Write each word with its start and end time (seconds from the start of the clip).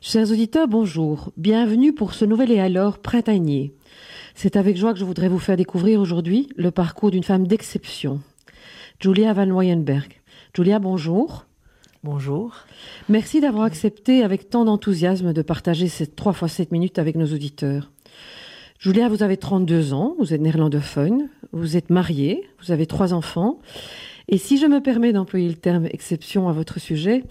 Chers 0.00 0.30
auditeurs, 0.30 0.68
bonjour. 0.68 1.32
Bienvenue 1.36 1.92
pour 1.92 2.14
ce 2.14 2.24
nouvel 2.24 2.52
et 2.52 2.60
alors 2.60 2.98
printanier. 2.98 3.74
C'est 4.36 4.54
avec 4.54 4.76
joie 4.76 4.92
que 4.92 5.00
je 5.00 5.04
voudrais 5.04 5.28
vous 5.28 5.40
faire 5.40 5.56
découvrir 5.56 6.00
aujourd'hui 6.00 6.48
le 6.56 6.70
parcours 6.70 7.10
d'une 7.10 7.24
femme 7.24 7.48
d'exception, 7.48 8.20
Julia 9.00 9.32
Van 9.32 9.50
Weyenberg. 9.50 10.20
Julia, 10.54 10.78
bonjour. 10.78 11.46
Bonjour. 12.04 12.64
Merci 13.08 13.40
d'avoir 13.40 13.64
accepté 13.64 14.22
avec 14.22 14.48
tant 14.48 14.64
d'enthousiasme 14.64 15.32
de 15.32 15.42
partager 15.42 15.88
ces 15.88 16.06
3 16.06 16.32
fois 16.32 16.46
7 16.48 16.70
minutes 16.70 17.00
avec 17.00 17.16
nos 17.16 17.26
auditeurs. 17.26 17.90
Julia, 18.78 19.08
vous 19.08 19.24
avez 19.24 19.36
32 19.36 19.94
ans, 19.94 20.14
vous 20.20 20.32
êtes 20.32 20.40
néerlandophone, 20.40 21.28
vous 21.50 21.76
êtes 21.76 21.90
mariée, 21.90 22.48
vous 22.60 22.70
avez 22.70 22.86
trois 22.86 23.12
enfants. 23.12 23.58
Et 24.28 24.38
si 24.38 24.58
je 24.58 24.66
me 24.66 24.80
permets 24.80 25.12
d'employer 25.12 25.48
le 25.48 25.56
terme 25.56 25.86
exception 25.86 26.48
à 26.48 26.52
votre 26.52 26.78
sujet, 26.78 27.24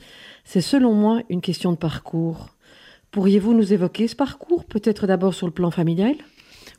c'est 0.44 0.62
selon 0.62 0.94
moi 0.94 1.22
une 1.30 1.40
question 1.42 1.72
de 1.72 1.78
parcours. 1.78 2.57
Pourriez-vous 3.12 3.54
nous 3.54 3.74
évoquer 3.74 4.08
ce 4.08 4.16
parcours, 4.16 4.66
peut-être 4.66 5.08
d'abord 5.08 5.34
sur 5.34 5.48
le 5.48 5.54
plan 5.54 5.72
familial? 5.72 6.16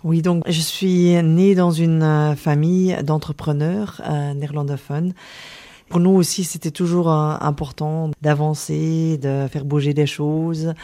Oui, 0.04 0.22
donc 0.22 0.44
je 0.46 0.60
suis 0.60 1.20
née 1.22 1.56
dans 1.56 1.72
une 1.72 2.02
euh, 2.02 2.36
famille 2.36 2.96
d'entrepreneurs 3.02 4.00
euh, 4.08 4.32
néerlandophones. 4.32 5.12
Pour 5.88 5.98
nous 5.98 6.10
aussi, 6.10 6.44
c'était 6.44 6.70
toujours 6.70 7.10
euh, 7.10 7.34
important 7.40 8.10
d'avancer, 8.20 9.18
de 9.18 9.48
faire 9.50 9.64
bouger 9.64 9.94
des 9.94 10.06
choses. 10.06 10.74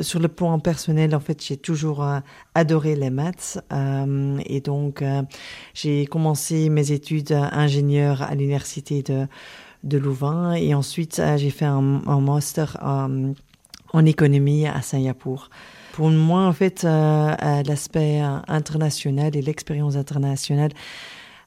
Sur 0.00 0.20
le 0.20 0.28
plan 0.28 0.58
personnel, 0.60 1.14
en 1.14 1.20
fait, 1.20 1.44
j'ai 1.44 1.58
toujours 1.58 2.06
adoré 2.54 2.94
les 2.94 3.10
maths. 3.10 3.58
et 4.46 4.60
donc, 4.60 5.04
j'ai 5.74 6.06
commencé 6.06 6.68
mes 6.68 6.92
études 6.92 7.32
ingénieur 7.32 8.22
à 8.22 8.34
l'université 8.34 9.02
de, 9.02 9.26
de 9.82 9.98
Louvain. 9.98 10.54
Et 10.54 10.72
ensuite, 10.72 11.20
j'ai 11.36 11.50
fait 11.50 11.64
un, 11.64 12.00
un 12.06 12.20
master 12.20 12.78
en 13.94 14.04
économie 14.04 14.66
à 14.66 14.82
Singapour. 14.82 15.48
Pour 15.92 16.10
moi, 16.10 16.40
en 16.40 16.52
fait, 16.52 16.82
l'aspect 16.82 18.20
international 18.48 19.36
et 19.36 19.40
l'expérience 19.42 19.96
internationale 19.96 20.72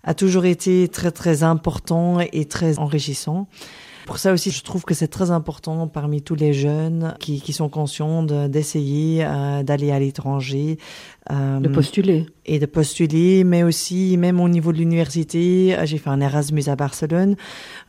a 0.04 0.14
toujours 0.14 0.46
été 0.46 0.88
très 0.88 1.12
très 1.12 1.44
important 1.44 2.20
et 2.22 2.46
très 2.46 2.80
enrichissant. 2.80 3.48
Pour 4.08 4.20
ça 4.20 4.32
aussi, 4.32 4.52
je 4.52 4.64
trouve 4.64 4.86
que 4.86 4.94
c'est 4.94 5.10
très 5.10 5.32
important 5.32 5.86
parmi 5.90 6.22
tous 6.22 6.34
les 6.34 6.54
jeunes 6.54 7.14
qui, 7.20 7.42
qui 7.42 7.52
sont 7.52 7.68
conscients 7.68 8.24
d'essayer 8.24 9.26
euh, 9.26 9.64
d'aller 9.64 9.92
à 9.92 10.00
l'étranger. 10.00 10.78
Euh, 11.30 11.60
de 11.60 11.68
postuler. 11.68 12.26
Et 12.46 12.58
de 12.58 12.66
postuler, 12.66 13.44
mais 13.44 13.64
aussi, 13.64 14.16
même 14.16 14.40
au 14.40 14.48
niveau 14.48 14.72
de 14.72 14.78
l'université, 14.78 15.76
euh, 15.78 15.86
j'ai 15.86 15.98
fait 15.98 16.10
un 16.10 16.22
Erasmus 16.22 16.64
à 16.68 16.78
Barcelone. 16.78 17.36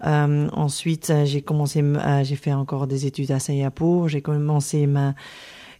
Euh, 0.04 0.48
ensuite, 0.52 1.12
j'ai 1.24 1.40
commencé, 1.40 1.84
j'ai 2.24 2.36
fait 2.36 2.52
encore 2.52 2.88
des 2.88 3.06
études 3.06 3.30
à 3.30 3.38
Singapour. 3.38 4.08
J'ai 4.08 4.20
commencé 4.20 4.88
ma 4.88 5.14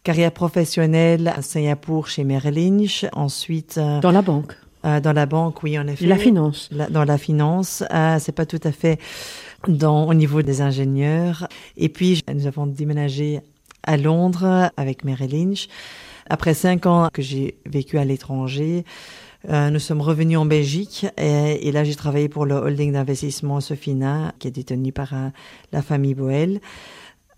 carrière 0.04 0.30
professionnelle 0.30 1.34
à 1.36 1.42
Singapour 1.42 2.06
chez 2.06 2.22
Merrill 2.22 2.54
Lynch. 2.54 3.06
Ensuite... 3.12 3.76
Dans 3.76 4.12
la 4.12 4.22
banque 4.22 4.54
euh, 4.84 5.00
dans 5.00 5.12
la 5.12 5.26
banque, 5.26 5.62
oui, 5.62 5.78
en 5.78 5.86
effet. 5.86 6.06
La 6.06 6.16
finance. 6.16 6.70
dans 6.90 7.04
la 7.04 7.18
finance, 7.18 7.82
euh, 7.92 8.18
c'est 8.20 8.32
pas 8.32 8.46
tout 8.46 8.60
à 8.62 8.72
fait 8.72 8.98
dans 9.66 10.06
au 10.06 10.14
niveau 10.14 10.42
des 10.42 10.60
ingénieurs. 10.60 11.48
Et 11.76 11.88
puis 11.88 12.22
nous 12.32 12.46
avons 12.46 12.66
déménagé 12.66 13.40
à 13.82 13.96
Londres 13.96 14.70
avec 14.76 15.04
Merrill 15.04 15.32
Lynch. 15.32 15.68
Après 16.30 16.54
cinq 16.54 16.86
ans 16.86 17.08
que 17.12 17.22
j'ai 17.22 17.56
vécu 17.64 17.98
à 17.98 18.04
l'étranger, 18.04 18.84
euh, 19.48 19.70
nous 19.70 19.78
sommes 19.78 20.02
revenus 20.02 20.36
en 20.36 20.44
Belgique 20.44 21.06
et, 21.16 21.68
et 21.68 21.72
là 21.72 21.84
j'ai 21.84 21.94
travaillé 21.94 22.28
pour 22.28 22.44
le 22.44 22.54
holding 22.54 22.92
d'investissement 22.92 23.60
Sofina 23.60 24.34
qui 24.38 24.48
est 24.48 24.50
détenu 24.52 24.92
par 24.92 25.14
euh, 25.14 25.28
la 25.72 25.80
famille 25.80 26.14
Boel. 26.14 26.60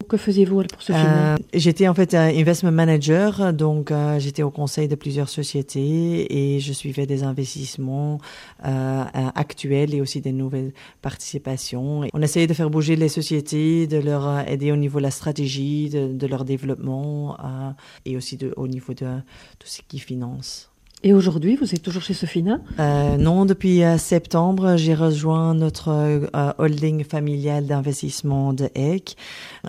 Que 0.08 0.16
faisiez-vous 0.16 0.64
pour 0.64 0.82
ce 0.82 0.92
film 0.92 1.06
euh, 1.06 1.36
J'étais 1.54 1.86
en 1.86 1.94
fait 1.94 2.14
investment 2.14 2.72
manager, 2.72 3.52
donc 3.52 3.90
euh, 3.90 4.18
j'étais 4.18 4.42
au 4.42 4.50
conseil 4.50 4.88
de 4.88 4.94
plusieurs 4.94 5.28
sociétés 5.28 6.54
et 6.54 6.60
je 6.60 6.72
suivais 6.72 7.06
des 7.06 7.22
investissements 7.22 8.18
euh, 8.64 9.04
actuels 9.34 9.94
et 9.94 10.00
aussi 10.00 10.20
des 10.20 10.32
nouvelles 10.32 10.72
participations. 11.02 12.02
on 12.12 12.22
essayait 12.22 12.46
de 12.46 12.54
faire 12.54 12.70
bouger 12.70 12.96
les 12.96 13.08
sociétés, 13.08 13.86
de 13.86 13.98
leur 13.98 14.48
aider 14.48 14.72
au 14.72 14.76
niveau 14.76 14.98
de 14.98 15.04
la 15.04 15.10
stratégie, 15.10 15.90
de, 15.90 16.26
leur 16.26 16.44
développement 16.44 17.36
et 18.04 18.16
aussi 18.16 18.38
au 18.56 18.68
niveau 18.68 18.94
de 18.94 19.06
tout 19.58 19.66
ce 19.66 19.80
qui 19.86 19.98
finance. 19.98 20.69
Et 21.02 21.14
aujourd'hui, 21.14 21.56
vous 21.56 21.74
êtes 21.74 21.80
toujours 21.80 22.02
chez 22.02 22.12
Sofina? 22.12 22.60
Euh, 22.78 23.16
Non, 23.16 23.46
depuis 23.46 23.82
euh, 23.82 23.96
septembre, 23.96 24.76
j'ai 24.76 24.92
rejoint 24.92 25.54
notre 25.54 25.88
euh, 25.88 26.52
holding 26.58 27.04
familial 27.04 27.64
d'investissement 27.64 28.52
de 28.52 28.68
EC. 28.74 29.16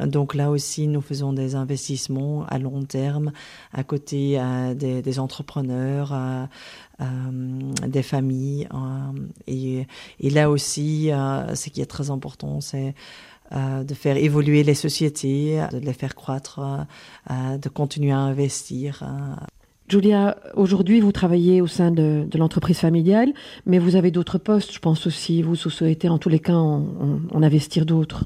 Donc 0.05 0.35
là 0.35 0.49
aussi, 0.49 0.87
nous 0.87 0.99
faisons 0.99 1.31
des 1.31 1.55
investissements 1.55 2.45
à 2.49 2.59
long 2.59 2.83
terme 2.83 3.31
à 3.71 3.85
côté 3.85 4.37
euh, 4.41 4.73
des, 4.73 5.19
entrepreneurs, 5.19 6.13
euh, 6.13 7.05
des 7.87 8.03
familles. 8.03 8.67
Et, 9.47 9.87
là 10.21 10.49
aussi, 10.49 11.11
ce 11.11 11.69
qui 11.69 11.79
est 11.81 11.85
très 11.85 12.09
important, 12.09 12.59
c'est 12.59 12.93
de 13.51 13.93
faire 13.93 14.17
évoluer 14.17 14.63
les 14.63 14.75
sociétés, 14.75 15.63
de 15.71 15.79
les 15.79 15.93
faire 15.93 16.15
croître, 16.15 16.59
de 17.29 17.69
continuer 17.69 18.11
à 18.11 18.17
investir. 18.19 19.03
Julia, 19.91 20.37
aujourd'hui, 20.53 21.01
vous 21.01 21.11
travaillez 21.11 21.59
au 21.59 21.67
sein 21.67 21.91
de, 21.91 22.25
l'entreprise 22.35 22.79
familiale, 22.79 23.33
mais 23.65 23.77
vous 23.77 23.97
avez 23.97 24.09
d'autres 24.09 24.37
postes, 24.37 24.71
je 24.73 24.79
pense 24.79 25.05
aussi. 25.05 25.41
Vous 25.41 25.57
souhaitez 25.57 26.07
en 26.07 26.17
tous 26.17 26.29
les 26.29 26.39
cas 26.39 26.53
en, 26.53 26.87
en, 27.29 27.43
investir 27.43 27.85
d'autres. 27.85 28.23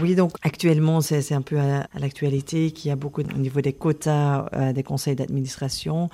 Oui, 0.00 0.16
donc 0.16 0.32
actuellement, 0.42 1.00
c'est 1.00 1.32
un 1.32 1.42
peu 1.42 1.60
à, 1.60 1.86
l'actualité 1.96 2.72
qu'il 2.72 2.88
y 2.88 2.92
a 2.92 2.96
beaucoup 2.96 3.22
au 3.22 3.38
niveau 3.38 3.60
des 3.60 3.72
quotas 3.72 4.48
euh, 4.52 4.72
des 4.72 4.82
conseils 4.82 5.14
d'administration. 5.14 6.08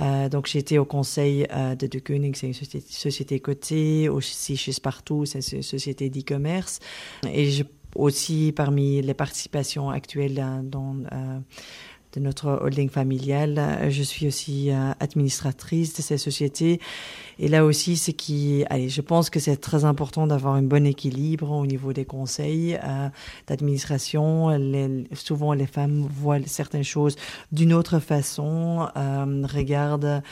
Euh, 0.00 0.28
donc 0.28 0.48
j'ai 0.48 0.58
été 0.58 0.80
au 0.80 0.84
conseil 0.84 1.46
euh, 1.52 1.76
de 1.76 1.86
De 1.86 2.00
Koenig, 2.00 2.34
c'est 2.34 2.48
une 2.48 2.54
société, 2.54 2.84
société 2.90 3.38
cotée, 3.38 4.08
aussi 4.08 4.56
chez 4.56 4.72
Spartoo, 4.72 5.26
c'est 5.26 5.46
une 5.52 5.62
société 5.62 6.10
d'e-commerce. 6.10 6.80
Et 7.32 7.50
je, 7.52 7.62
aussi 7.94 8.52
parmi 8.54 9.00
les 9.00 9.14
participations 9.14 9.90
actuelles 9.90 10.44
dans... 10.64 10.96
De 12.14 12.20
notre 12.20 12.58
holding 12.62 12.88
familial. 12.88 13.90
Je 13.90 14.02
suis 14.02 14.26
aussi 14.26 14.70
euh, 14.70 14.92
administratrice 14.98 15.94
de 15.94 16.00
ces 16.00 16.16
sociétés. 16.16 16.80
Et 17.38 17.48
là 17.48 17.66
aussi, 17.66 17.98
ce 17.98 18.10
qui, 18.10 18.64
allez, 18.70 18.88
je 18.88 19.02
pense 19.02 19.28
que 19.28 19.38
c'est 19.38 19.58
très 19.58 19.84
important 19.84 20.26
d'avoir 20.26 20.54
un 20.54 20.62
bon 20.62 20.86
équilibre 20.86 21.50
au 21.50 21.66
niveau 21.66 21.92
des 21.92 22.06
conseils 22.06 22.78
euh, 22.82 23.08
d'administration. 23.46 24.48
Souvent, 25.12 25.52
les 25.52 25.66
femmes 25.66 26.08
voient 26.10 26.38
certaines 26.46 26.82
choses 26.82 27.16
d'une 27.52 27.74
autre 27.74 27.98
façon, 27.98 28.88
euh, 28.96 29.46
regardent 29.46 30.22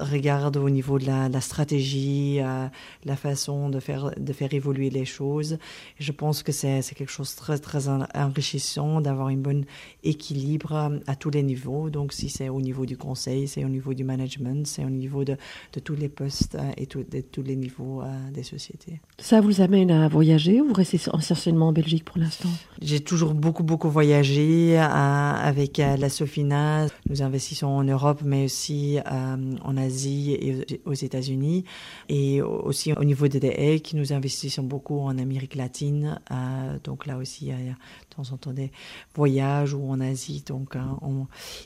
regarde 0.00 0.56
au 0.56 0.70
niveau 0.70 0.98
de 0.98 1.06
la, 1.06 1.28
la 1.28 1.40
stratégie, 1.40 2.38
euh, 2.40 2.66
la 3.04 3.16
façon 3.16 3.68
de 3.68 3.80
faire, 3.80 4.10
de 4.16 4.32
faire 4.32 4.52
évoluer 4.52 4.90
les 4.90 5.04
choses. 5.04 5.58
je 5.98 6.12
pense 6.12 6.42
que 6.42 6.52
c'est 6.52 6.82
quelque 6.94 7.10
chose 7.10 7.34
de 7.34 7.36
très, 7.36 7.58
très 7.58 7.88
enrichissant 7.88 9.00
d'avoir 9.00 9.28
un 9.28 9.36
bon 9.36 9.64
équilibre 10.02 10.92
à 11.06 11.16
tous 11.16 11.30
les 11.30 11.42
niveaux. 11.42 11.90
Donc, 11.90 12.12
si 12.12 12.28
c'est 12.28 12.48
au 12.48 12.60
niveau 12.60 12.86
du 12.86 12.96
conseil, 12.96 13.48
c'est 13.48 13.64
au 13.64 13.68
niveau 13.68 13.94
du 13.94 14.04
management, 14.04 14.66
c'est 14.66 14.84
au 14.84 14.90
niveau 14.90 15.24
de, 15.24 15.36
de 15.72 15.80
tous 15.80 15.94
les 15.94 16.08
postes 16.08 16.54
euh, 16.54 16.70
et 16.76 16.86
tout, 16.86 17.04
de 17.08 17.20
tous 17.20 17.42
les 17.42 17.56
niveaux 17.56 18.02
euh, 18.02 18.30
des 18.32 18.42
sociétés. 18.42 19.00
Ça 19.18 19.40
vous 19.40 19.60
amène 19.60 19.90
à 19.90 20.08
voyager 20.08 20.60
ou 20.60 20.68
vous 20.68 20.74
restez 20.74 20.96
essentiellement 20.96 21.68
en 21.68 21.72
Belgique 21.72 22.04
pour 22.04 22.18
l'instant? 22.18 22.48
J'ai 22.82 23.00
toujours 23.00 23.34
beaucoup, 23.34 23.62
beaucoup 23.62 23.90
voyagé 23.90 24.78
euh, 24.78 24.82
avec 24.82 25.78
euh, 25.78 25.96
la 25.96 26.08
Sofina. 26.08 26.86
Nous 27.08 27.22
investissons 27.22 27.68
en 27.68 27.84
Europe, 27.84 28.22
mais 28.24 28.44
aussi 28.44 28.98
euh, 28.98 29.56
en 29.62 29.76
Asie 29.76 29.83
et 29.88 30.80
aux 30.84 30.92
États-Unis. 30.92 31.64
Et 32.08 32.42
aussi 32.42 32.92
au 32.92 33.04
niveau 33.04 33.28
de 33.28 33.38
DEC, 33.38 33.94
nous 33.94 34.12
investissons 34.12 34.62
beaucoup 34.62 34.98
en 35.00 35.18
Amérique 35.18 35.54
latine. 35.54 36.20
Euh, 36.30 36.78
donc 36.84 37.06
là 37.06 37.16
aussi, 37.16 37.46
il 37.46 37.48
y 37.48 37.52
a 37.52 37.56
de 37.56 38.14
temps 38.14 38.32
en 38.32 38.36
temps 38.36 38.52
des 38.52 38.70
voyages 39.14 39.74
ou 39.74 39.90
en 39.90 40.00
Asie. 40.00 40.44
Donc 40.46 40.76
euh, 40.76 40.80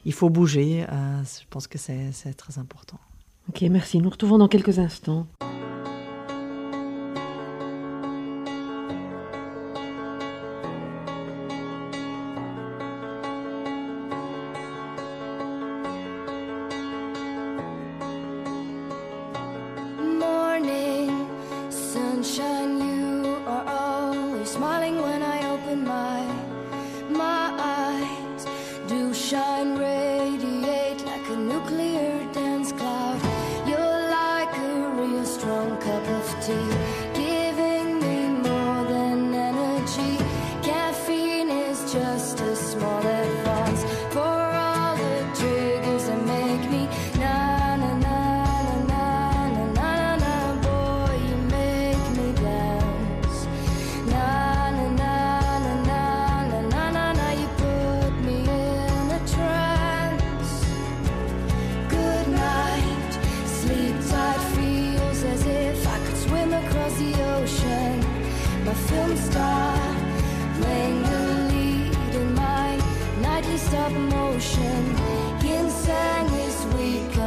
il 0.04 0.12
faut 0.12 0.30
bouger. 0.30 0.84
Euh, 0.88 1.22
je 1.24 1.46
pense 1.50 1.66
que 1.66 1.78
c'est 1.78 2.12
très 2.36 2.58
important. 2.58 2.98
Ok, 3.48 3.62
merci. 3.62 3.98
Nous 3.98 4.10
retrouvons 4.10 4.38
dans 4.38 4.48
quelques 4.48 4.78
instants. 4.78 5.26
Stop 73.88 74.00
motion. 74.00 74.96
Yin 75.42 75.70
sang 75.70 76.26
is 76.26 76.66
weak 76.76 77.17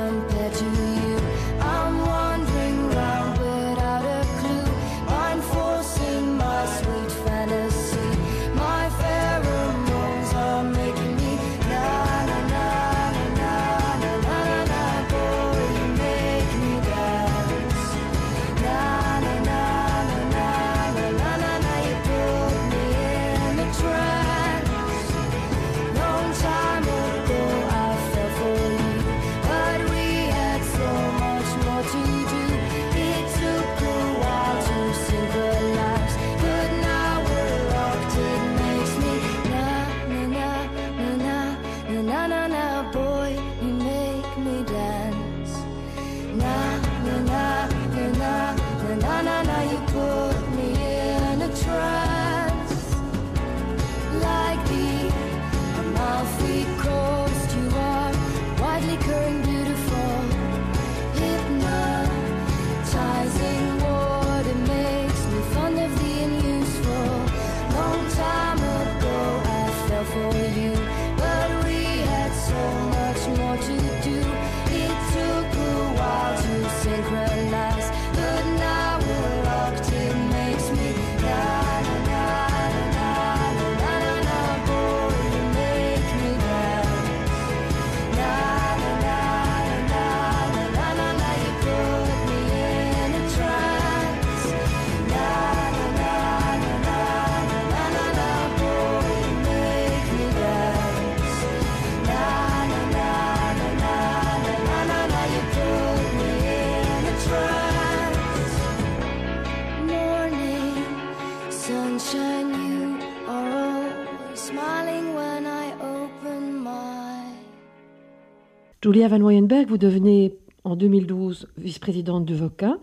Julia 118.84 119.08
Van 119.10 119.20
Weyenberg, 119.20 119.68
vous 119.68 119.78
devenez 119.78 120.34
en 120.64 120.76
2012 120.76 121.48
vice-présidente 121.56 122.26
du 122.26 122.34
VOCA 122.34 122.80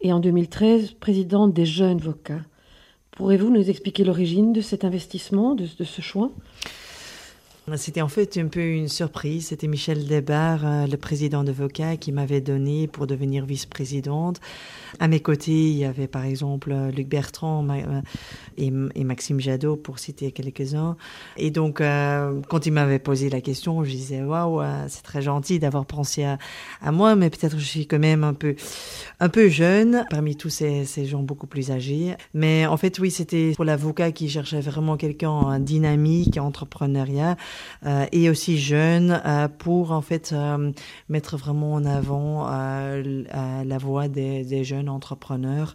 et 0.00 0.12
en 0.12 0.18
2013 0.18 0.94
présidente 0.94 1.52
des 1.52 1.64
jeunes 1.64 1.98
VOCA. 1.98 2.40
Pourrez-vous 3.12 3.50
nous 3.50 3.70
expliquer 3.70 4.02
l'origine 4.02 4.52
de 4.52 4.60
cet 4.60 4.84
investissement, 4.84 5.54
de, 5.54 5.68
de 5.78 5.84
ce 5.84 6.02
choix? 6.02 6.32
C'était 7.74 8.00
en 8.00 8.06
fait 8.06 8.36
un 8.36 8.46
peu 8.46 8.64
une 8.64 8.86
surprise. 8.86 9.48
C'était 9.48 9.66
Michel 9.66 10.06
Debar, 10.06 10.64
euh, 10.64 10.86
le 10.86 10.96
président 10.96 11.42
de 11.42 11.52
qui 11.96 12.12
m'avait 12.12 12.40
donné 12.40 12.86
pour 12.86 13.08
devenir 13.08 13.44
vice-présidente. 13.44 14.40
À 15.00 15.08
mes 15.08 15.18
côtés, 15.18 15.70
il 15.70 15.76
y 15.76 15.84
avait 15.84 16.06
par 16.06 16.24
exemple 16.24 16.70
euh, 16.70 16.92
Luc 16.92 17.08
Bertrand 17.08 17.66
euh, 17.68 18.02
et, 18.56 18.70
Maxime 19.04 19.40
Jadot, 19.40 19.74
pour 19.74 19.98
citer 19.98 20.30
quelques-uns. 20.30 20.96
Et 21.36 21.50
donc, 21.50 21.82
quand 22.48 22.66
il 22.66 22.72
m'avait 22.72 23.00
posé 23.00 23.30
la 23.30 23.40
question, 23.40 23.82
je 23.82 23.90
disais 23.90 24.22
waouh, 24.22 24.62
c'est 24.88 25.02
très 25.02 25.22
gentil 25.22 25.58
d'avoir 25.58 25.86
pensé 25.86 26.24
à, 26.24 26.92
moi, 26.92 27.16
mais 27.16 27.30
peut-être 27.30 27.58
je 27.58 27.64
suis 27.64 27.86
quand 27.86 27.98
même 27.98 28.22
un 28.22 28.34
peu, 28.34 28.54
un 29.18 29.28
peu 29.28 29.48
jeune 29.48 30.04
parmi 30.10 30.36
tous 30.36 30.50
ces, 30.50 30.84
ces 30.84 31.04
gens 31.04 31.22
beaucoup 31.22 31.48
plus 31.48 31.72
âgés. 31.72 32.14
Mais 32.32 32.64
en 32.66 32.76
fait, 32.76 32.98
oui, 33.00 33.10
c'était 33.10 33.52
pour 33.56 33.64
l'avocat 33.64 34.12
qui 34.12 34.28
cherchait 34.28 34.60
vraiment 34.60 34.96
quelqu'un 34.96 35.58
dynamique, 35.58 36.38
entrepreneuriat 36.38 37.36
et 38.12 38.30
aussi 38.30 38.58
jeune 38.58 39.20
euh, 39.24 39.48
pour 39.48 39.92
en 39.92 40.00
fait 40.02 40.32
euh, 40.32 40.72
mettre 41.08 41.36
vraiment 41.36 41.74
en 41.74 41.84
avant 41.84 42.48
euh, 42.48 43.24
euh, 43.34 43.64
la 43.64 43.78
voix 43.78 44.08
des, 44.08 44.44
des 44.44 44.64
jeunes 44.64 44.88
entrepreneurs 44.88 45.74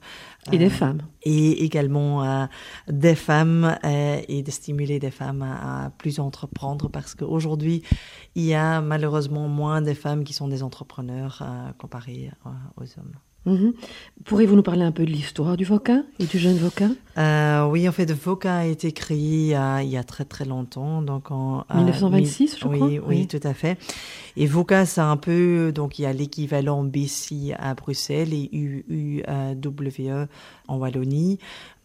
Et 0.51 0.57
des 0.57 0.66
euh, 0.66 0.69
femmes. 0.69 1.01
et 1.24 1.63
également 1.63 2.24
euh, 2.24 2.45
des 2.88 3.16
femmes 3.16 3.78
euh, 3.83 4.22
et 4.28 4.44
de 4.44 4.51
stimuler 4.51 5.00
des 5.00 5.12
femmes 5.12 5.42
à, 5.42 5.86
à 5.86 5.89
plus 5.92 6.19
entreprendre 6.19 6.89
parce 6.89 7.16
qu'aujourd'hui 7.16 7.84
il 8.36 8.44
y 8.44 8.53
a 8.53 8.82
malheureusement 8.82 9.48
moins 9.48 9.82
de 9.82 9.94
femmes 9.94 10.24
qui 10.24 10.34
sont 10.34 10.48
des 10.48 10.63
entrepreneurs 10.63 11.41
euh, 11.41 11.72
comparé 11.77 12.32
euh, 12.46 12.50
aux 12.77 13.00
hommes. 13.00 13.15
Mhm. 13.45 13.74
Pourrez-vous 14.24 14.55
nous 14.55 14.62
parler 14.62 14.83
un 14.83 14.91
peu 14.91 15.03
de 15.03 15.10
l'histoire 15.12 15.57
du 15.57 15.65
VOCA 15.65 16.03
et 16.19 16.25
du 16.25 16.38
jeune 16.38 16.57
VOCA 16.57 16.89
Euh, 17.17 17.65
oui, 17.67 17.89
en 17.89 17.91
fait, 17.91 18.12
Voca 18.12 18.55
a 18.57 18.65
été 18.65 18.91
créé 18.91 19.55
euh, 19.57 19.81
il 19.81 19.89
y 19.89 19.98
a 19.98 20.03
très 20.03 20.25
très 20.25 20.45
longtemps, 20.45 21.01
donc 21.01 21.31
en 21.31 21.62
euh, 21.71 21.75
1926, 21.77 22.60
je 22.60 22.67
oui, 22.67 22.75
crois. 22.77 22.88
Oui, 22.88 23.00
Oui. 23.07 23.27
tout 23.27 23.39
à 23.45 23.53
fait. 23.55 23.79
Et 24.38 24.45
Voca, 24.45 24.86
c'est 24.86 25.01
un 25.01 25.17
peu 25.17 25.71
donc 25.74 25.98
il 25.98 26.03
y 26.03 26.05
a 26.05 26.13
l'équivalent 26.13 26.83
BC 26.83 27.53
à 27.57 27.74
Bruxelles 27.74 28.33
et 28.33 28.48
UUWE 28.53 29.24
en 30.67 30.77
Wallonie. 30.77 31.39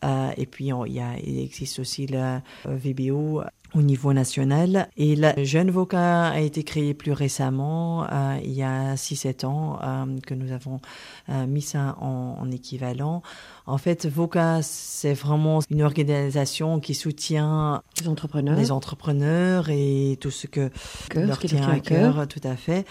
Euh, 0.04 0.28
et 0.36 0.44
puis 0.44 0.72
on- 0.74 0.84
il, 0.84 0.92
y 0.92 1.00
a, 1.00 1.18
il 1.24 1.38
existe 1.40 1.78
aussi 1.78 2.06
le 2.06 2.18
euh, 2.18 2.38
VBO 2.66 3.40
au 3.74 3.82
niveau 3.82 4.12
national. 4.12 4.88
Et 4.96 5.16
la 5.16 5.42
jeune 5.44 5.70
Voca 5.70 6.28
a 6.28 6.40
été 6.40 6.62
créée 6.62 6.94
plus 6.94 7.12
récemment, 7.12 8.04
euh, 8.04 8.38
il 8.42 8.52
y 8.52 8.62
a 8.62 8.94
6-7 8.94 9.44
ans, 9.44 9.78
euh, 9.82 10.18
que 10.26 10.34
nous 10.34 10.52
avons 10.52 10.80
euh, 11.28 11.46
mis 11.46 11.62
ça 11.62 11.96
en, 12.00 12.36
en 12.40 12.50
équivalent. 12.50 13.22
En 13.68 13.78
fait, 13.78 14.06
VOCA, 14.06 14.60
c'est 14.62 15.12
vraiment 15.12 15.58
une 15.70 15.82
organisation 15.82 16.78
qui 16.78 16.94
soutient 16.94 17.82
Les 18.00 18.08
entrepreneurs. 18.08 18.56
les 18.56 18.70
entrepreneurs 18.70 19.70
et 19.70 20.16
tout 20.20 20.30
ce 20.30 20.46
que 20.46 20.70
Cœur, 21.10 21.26
leur 21.26 21.38
tient 21.40 21.68
à 21.68 21.80
cœur, 21.80 22.28
tout 22.28 22.40
à 22.44 22.54
fait. 22.54 22.86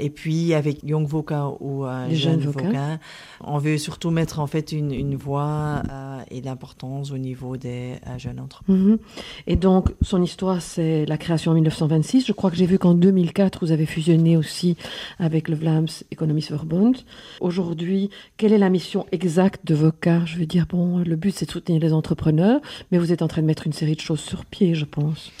Et 0.00 0.10
puis 0.10 0.52
avec 0.52 0.82
Young 0.82 1.06
VOCA 1.06 1.52
ou 1.60 1.86
euh, 1.86 2.08
Jeune 2.10 2.40
jeunes 2.40 2.50
VOCA. 2.50 2.98
On 3.40 3.58
veut 3.58 3.78
surtout 3.78 4.10
mettre 4.10 4.40
en 4.40 4.48
fait 4.48 4.72
une, 4.72 4.92
une 4.92 5.14
voix 5.14 5.82
euh, 5.90 6.18
et 6.30 6.40
l'importance 6.40 7.12
au 7.12 7.18
niveau 7.18 7.56
des 7.56 7.94
euh, 8.06 8.18
jeunes 8.18 8.40
entrepreneurs. 8.40 8.82
Mhm. 8.82 8.98
Et 9.46 9.56
donc, 9.56 9.94
son 10.02 10.20
histoire, 10.22 10.60
c'est 10.60 11.06
la 11.06 11.18
création 11.18 11.52
en 11.52 11.54
1926. 11.54 12.26
Je 12.26 12.32
crois 12.32 12.50
que 12.50 12.56
j'ai 12.56 12.66
vu 12.66 12.78
qu'en 12.78 12.94
2004, 12.94 13.64
vous 13.64 13.72
avez 13.72 13.86
fusionné 13.86 14.36
aussi 14.36 14.76
avec 15.18 15.48
le 15.48 15.54
Vlaams 15.54 15.86
Economist 16.10 16.50
Verbond. 16.50 16.92
Aujourd'hui, 17.40 18.10
quelle 18.36 18.52
est 18.52 18.58
la 18.58 18.70
mission 18.70 19.06
exacte 19.12 19.64
de 19.64 19.74
VOCA 19.76 20.15
Je 20.24 20.38
veux 20.38 20.46
dire, 20.46 20.66
bon, 20.68 20.98
le 20.98 21.16
but, 21.16 21.34
c'est 21.34 21.46
de 21.46 21.50
soutenir 21.50 21.80
les 21.80 21.92
entrepreneurs, 21.92 22.60
mais 22.90 22.98
vous 22.98 23.12
êtes 23.12 23.22
en 23.22 23.28
train 23.28 23.42
de 23.42 23.46
mettre 23.46 23.66
une 23.66 23.72
série 23.72 23.94
de 23.94 24.00
choses 24.00 24.20
sur 24.20 24.44
pied, 24.44 24.74
je 24.74 24.84
pense. 24.84 25.32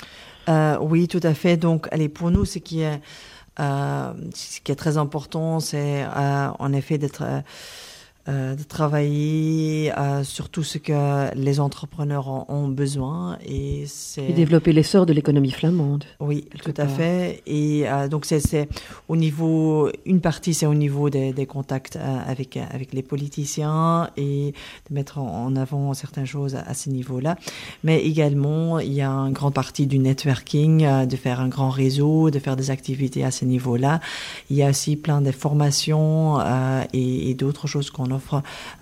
Euh, 0.48 0.76
oui, 0.80 1.08
tout 1.08 1.20
à 1.22 1.34
fait. 1.34 1.56
Donc, 1.56 1.88
allez, 1.90 2.08
pour 2.08 2.30
nous, 2.30 2.44
ce 2.44 2.58
qui 2.58 2.80
est, 2.80 3.00
euh, 3.60 4.12
très 4.76 4.98
important, 4.98 5.60
c'est 5.60 6.04
euh, 6.04 6.48
en 6.58 6.72
effet 6.72 6.98
d'être 6.98 7.24
de 8.28 8.62
travailler 8.64 9.92
euh, 9.96 10.24
sur 10.24 10.48
tout 10.48 10.62
ce 10.64 10.78
que 10.78 11.32
les 11.34 11.60
entrepreneurs 11.60 12.28
ont, 12.28 12.44
ont 12.48 12.68
besoin. 12.68 13.38
Et 13.46 13.84
c'est 13.86 14.24
Et 14.30 14.32
développer 14.32 14.72
l'essor 14.72 15.06
de 15.06 15.12
l'économie 15.12 15.52
flamande. 15.52 16.04
oui 16.20 16.48
tout 16.62 16.74
à 16.76 16.86
fait. 16.88 17.42
Et 17.46 17.88
euh, 17.88 18.08
donc 18.08 18.24
c'est 18.24 18.68
au 19.08 19.16
niveau 19.16 19.90
une 20.04 20.20
partie 20.20 20.54
c'est 20.54 20.66
au 20.66 20.74
niveau 20.74 21.08
des, 21.10 21.32
des 21.32 21.46
contacts 21.46 21.96
euh, 21.96 22.18
avec 22.26 22.56
avec 22.56 22.92
les 22.92 23.02
politiciens 23.02 24.10
et 24.16 24.52
de 24.88 24.94
mettre 24.94 25.18
en, 25.18 25.54
avant 25.56 25.94
certaines 25.94 26.26
choses 26.26 26.54
à, 26.56 26.62
à 26.62 26.74
ce 26.74 26.90
niveau-là. 26.90 27.36
Mais 27.84 28.00
également 28.02 28.80
il 28.80 28.92
y 28.92 29.02
a 29.02 29.10
une 29.10 29.32
grande 29.32 29.54
partie 29.54 29.86
du 29.86 29.98
networking 29.98 30.84
euh, 30.84 31.06
de 31.06 31.16
faire 31.16 31.38
un 31.40 31.48
grand 31.48 31.70
réseau 31.70 32.30
de 32.30 32.38
faire 32.40 32.56
des 32.56 32.70
activités 32.70 33.22
à 33.24 33.30
ce 33.30 33.44
niveau-là. 33.44 34.00
Il 34.50 34.56
y 34.56 34.62
a 34.64 34.70
aussi 34.70 34.96
plein 34.96 35.20
de 35.20 35.30
formations 35.30 36.40
euh, 36.40 36.82
et, 36.92 37.30
et 37.30 37.34
d'autres 37.34 37.66
choses 37.68 37.90
qu'on 37.90 38.10
offre 38.10 38.15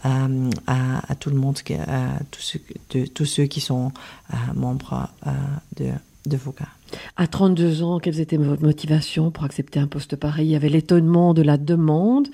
euh, 0.05 0.51
à, 0.67 1.13
à 1.13 1.15
tout 1.15 1.31
le 1.31 1.37
monde, 1.37 1.59
à 1.87 2.19
tous 2.31 2.41
ceux, 2.41 2.61
de, 2.91 3.07
tous 3.07 3.25
ceux 3.25 3.45
qui 3.45 3.61
sont 3.61 3.93
euh, 4.33 4.37
membres 4.55 5.09
euh, 5.27 5.31
de, 5.77 5.91
de 6.27 6.37
VOCA. 6.37 6.69
À 7.17 7.27
32 7.27 7.83
ans, 7.83 7.99
quelles 7.99 8.21
étaient 8.21 8.37
vos 8.37 8.57
motivations 8.65 9.31
pour 9.31 9.45
accepter 9.45 9.81
un 9.81 9.87
poste 9.87 10.17
pareil? 10.17 10.49
Il 10.49 10.53
y 10.53 10.57
avait 10.57 10.69
l'étonnement 10.69 11.35
de 11.35 11.43
la 11.43 11.57
demande, 11.57 12.29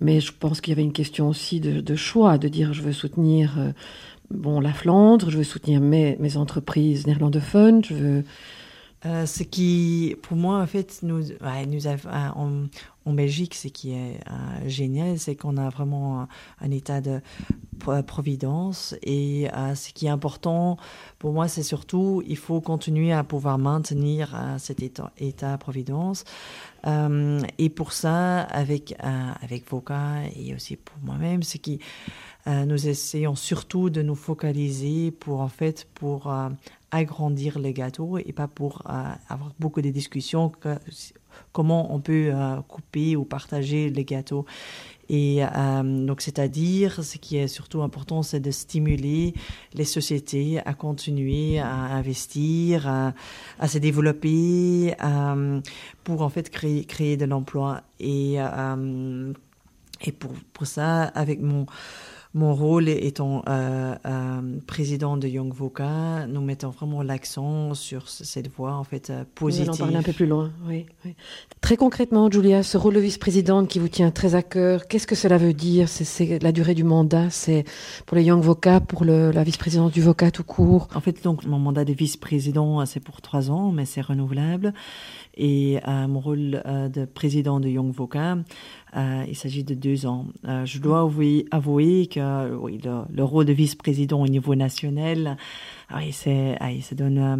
mais 0.00 0.20
je 0.20 0.32
pense 0.38 0.60
qu'il 0.60 0.72
y 0.72 0.74
avait 0.74 0.84
une 0.84 0.92
question 0.92 1.28
aussi 1.28 1.60
de, 1.60 1.80
de 1.80 1.96
choix, 1.96 2.38
de 2.38 2.48
dire 2.48 2.72
je 2.72 2.82
veux 2.82 2.92
soutenir 2.92 3.58
euh, 3.58 3.72
bon 4.30 4.60
la 4.60 4.72
Flandre, 4.72 5.30
je 5.30 5.38
veux 5.38 5.44
soutenir 5.44 5.80
mes, 5.80 6.16
mes 6.20 6.36
entreprises 6.36 7.06
néerlandophones, 7.06 7.84
je 7.84 7.94
veux 7.94 8.24
Euh, 9.06 9.26
ce 9.26 9.42
qui, 9.42 10.16
pour 10.22 10.36
moi, 10.36 10.60
en 10.60 10.66
fait, 10.66 11.00
nous, 11.02 11.30
ouais, 11.30 11.66
nous 11.66 11.86
avons, 11.86 12.08
euh, 12.08 12.66
en, 13.06 13.12
Belgique, 13.12 13.54
ce 13.54 13.68
qui 13.68 13.92
est 13.92 14.20
euh, 14.30 14.68
génial, 14.68 15.18
c'est 15.18 15.36
qu'on 15.36 15.56
a 15.56 15.68
vraiment 15.68 16.26
un, 16.60 16.70
état 16.70 17.00
de 17.00 17.20
pro- 17.78 18.02
providence. 18.02 18.94
Et 19.02 19.48
euh, 19.54 19.74
ce 19.74 19.92
qui 19.92 20.06
est 20.06 20.10
important 20.10 20.76
pour 21.18 21.32
moi, 21.32 21.48
c'est 21.48 21.62
surtout, 21.62 22.22
il 22.26 22.36
faut 22.36 22.60
continuer 22.60 23.12
à 23.12 23.24
pouvoir 23.24 23.58
maintenir 23.58 24.34
euh, 24.34 24.58
cet 24.58 24.82
état, 24.82 25.12
état 25.18 25.56
providence. 25.58 26.24
Et 27.58 27.68
pour 27.68 27.92
ça, 27.92 28.42
avec, 28.42 28.94
avec 29.42 29.68
Voca 29.68 30.20
et 30.36 30.54
aussi 30.54 30.76
pour 30.76 30.96
moi-même, 31.02 31.42
c'est 31.42 31.58
qui 31.58 31.80
nous 32.46 32.86
essayons 32.86 33.34
surtout 33.34 33.90
de 33.90 34.02
nous 34.02 34.14
focaliser 34.14 35.10
pour, 35.10 35.40
en 35.40 35.48
fait, 35.48 35.88
pour 35.94 36.32
agrandir 36.92 37.58
les 37.58 37.72
gâteaux 37.72 38.18
et 38.18 38.32
pas 38.32 38.46
pour 38.46 38.82
avoir 38.86 39.50
beaucoup 39.58 39.82
de 39.82 39.90
discussions 39.90 40.48
que, 40.48 40.78
comment 41.52 41.94
on 41.94 42.00
peut 42.00 42.30
euh, 42.32 42.60
couper 42.68 43.16
ou 43.16 43.24
partager 43.24 43.90
les 43.90 44.04
gâteaux. 44.04 44.44
Et 45.08 45.44
euh, 45.44 46.06
donc, 46.06 46.20
c'est-à-dire, 46.20 47.04
ce 47.04 47.16
qui 47.16 47.36
est 47.36 47.48
surtout 47.48 47.82
important, 47.82 48.22
c'est 48.22 48.40
de 48.40 48.50
stimuler 48.50 49.34
les 49.72 49.84
sociétés 49.84 50.58
à 50.66 50.74
continuer 50.74 51.60
à 51.60 51.70
investir, 51.70 52.88
à, 52.88 53.68
se 53.68 53.78
développer, 53.78 54.94
euh, 55.02 55.60
pour 56.02 56.22
en 56.22 56.28
fait 56.28 56.50
créer, 56.50 56.84
créer 56.84 57.16
de 57.16 57.24
l'emploi. 57.24 57.82
Et, 58.00 58.38
et 60.02 60.12
pour, 60.12 60.32
pour 60.52 60.66
ça, 60.66 61.04
avec 61.04 61.40
mon, 61.40 61.66
mon 62.36 62.54
rôle 62.54 62.88
étant 62.90 63.42
euh, 63.48 63.94
euh, 64.04 64.40
président 64.66 65.16
de 65.16 65.26
Young 65.26 65.52
Voca, 65.54 66.26
nous 66.28 66.42
mettons 66.42 66.68
vraiment 66.68 67.02
l'accent 67.02 67.72
sur 67.72 68.10
ce- 68.10 68.24
cette 68.24 68.48
voie 68.54 68.74
en 68.74 68.84
fait 68.84 69.08
euh, 69.08 69.24
positive. 69.34 69.70
allez 69.70 69.80
en 69.80 69.84
parler 69.84 69.96
un 69.96 70.02
peu 70.02 70.12
plus 70.12 70.26
loin. 70.26 70.50
Oui, 70.68 70.84
oui. 71.06 71.14
Très 71.62 71.78
concrètement, 71.78 72.30
Julia, 72.30 72.62
ce 72.62 72.76
rôle 72.76 72.92
de 72.94 73.00
vice-présidente 73.00 73.68
qui 73.68 73.78
vous 73.78 73.88
tient 73.88 74.10
très 74.10 74.34
à 74.34 74.42
cœur, 74.42 74.86
qu'est-ce 74.86 75.06
que 75.06 75.14
cela 75.14 75.38
veut 75.38 75.54
dire? 75.54 75.88
C'est- 75.88 76.42
la 76.42 76.52
durée 76.52 76.74
du 76.74 76.84
mandat, 76.84 77.30
c'est 77.30 77.64
pour 78.04 78.16
les 78.18 78.24
Young 78.24 78.42
Voca, 78.42 78.80
pour 78.80 79.04
le- 79.06 79.30
la 79.30 79.42
vice-présidence 79.42 79.92
du 79.92 80.02
Voca 80.02 80.30
tout 80.30 80.44
court? 80.44 80.88
En 80.94 81.00
fait, 81.00 81.24
donc 81.24 81.46
mon 81.46 81.58
mandat 81.58 81.86
de 81.86 81.94
vice-président, 81.94 82.82
euh, 82.82 82.84
c'est 82.84 83.00
pour 83.00 83.22
trois 83.22 83.50
ans, 83.50 83.72
mais 83.72 83.86
c'est 83.86 84.02
renouvelable. 84.02 84.74
Et 85.38 85.80
euh, 85.88 86.06
mon 86.06 86.20
rôle 86.20 86.62
euh, 86.66 86.88
de 86.90 87.04
président 87.06 87.60
de 87.60 87.68
Young 87.68 87.92
Voca, 87.92 88.36
euh, 88.96 89.24
il 89.28 89.36
s'agit 89.36 89.64
de 89.64 89.74
deux 89.74 90.06
ans. 90.06 90.26
Euh, 90.46 90.64
je 90.64 90.78
dois 90.78 91.00
avouer, 91.00 91.44
avouer 91.50 92.06
que 92.06 92.20
euh, 92.26 92.56
oui, 92.60 92.80
le, 92.84 93.02
le 93.14 93.24
rôle 93.24 93.44
de 93.46 93.52
vice-président 93.52 94.20
au 94.20 94.28
niveau 94.28 94.54
national, 94.54 95.36
ah 95.88 95.98
oui, 95.98 96.12
c'est, 96.12 96.56
ah 96.60 96.68
ça 96.82 96.94
donne 96.94 97.18
euh, 97.18 97.36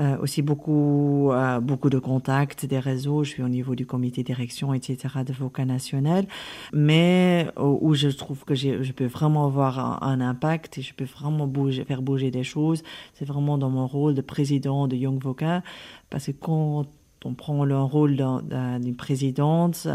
euh, 0.00 0.16
aussi 0.22 0.42
beaucoup, 0.42 1.32
beaucoup 1.62 1.90
de 1.90 1.98
contacts, 1.98 2.64
des 2.66 2.78
réseaux. 2.78 3.24
Je 3.24 3.30
suis 3.30 3.42
au 3.42 3.48
niveau 3.48 3.74
du 3.74 3.84
comité 3.84 4.22
direction, 4.22 4.72
etc. 4.72 4.96
de 5.26 5.32
Voca 5.32 5.64
national, 5.64 6.26
mais 6.72 7.48
où, 7.58 7.94
je 7.94 8.08
trouve 8.08 8.44
que 8.44 8.54
je 8.54 8.92
peux 8.92 9.06
vraiment 9.06 9.44
avoir 9.46 9.80
un, 9.80 9.98
un 10.12 10.20
impact 10.20 10.78
et 10.78 10.82
je 10.82 10.94
peux 10.94 11.04
vraiment 11.04 11.48
bouger, 11.48 11.84
faire 11.84 12.00
bouger 12.02 12.30
des 12.30 12.44
choses. 12.44 12.84
C'est 13.14 13.24
vraiment 13.24 13.58
dans 13.58 13.70
mon 13.70 13.88
rôle 13.88 14.14
de 14.14 14.22
président 14.22 14.86
de 14.86 14.94
Young 14.94 15.20
Voca, 15.20 15.62
parce 16.10 16.26
que 16.26 16.32
quand 16.32 16.86
on 17.24 17.34
prend 17.34 17.64
le 17.64 17.80
rôle 17.82 18.14
d'un- 18.14 18.42
d'un- 18.42 18.78
d'une 18.78 18.94
présidente, 18.94 19.88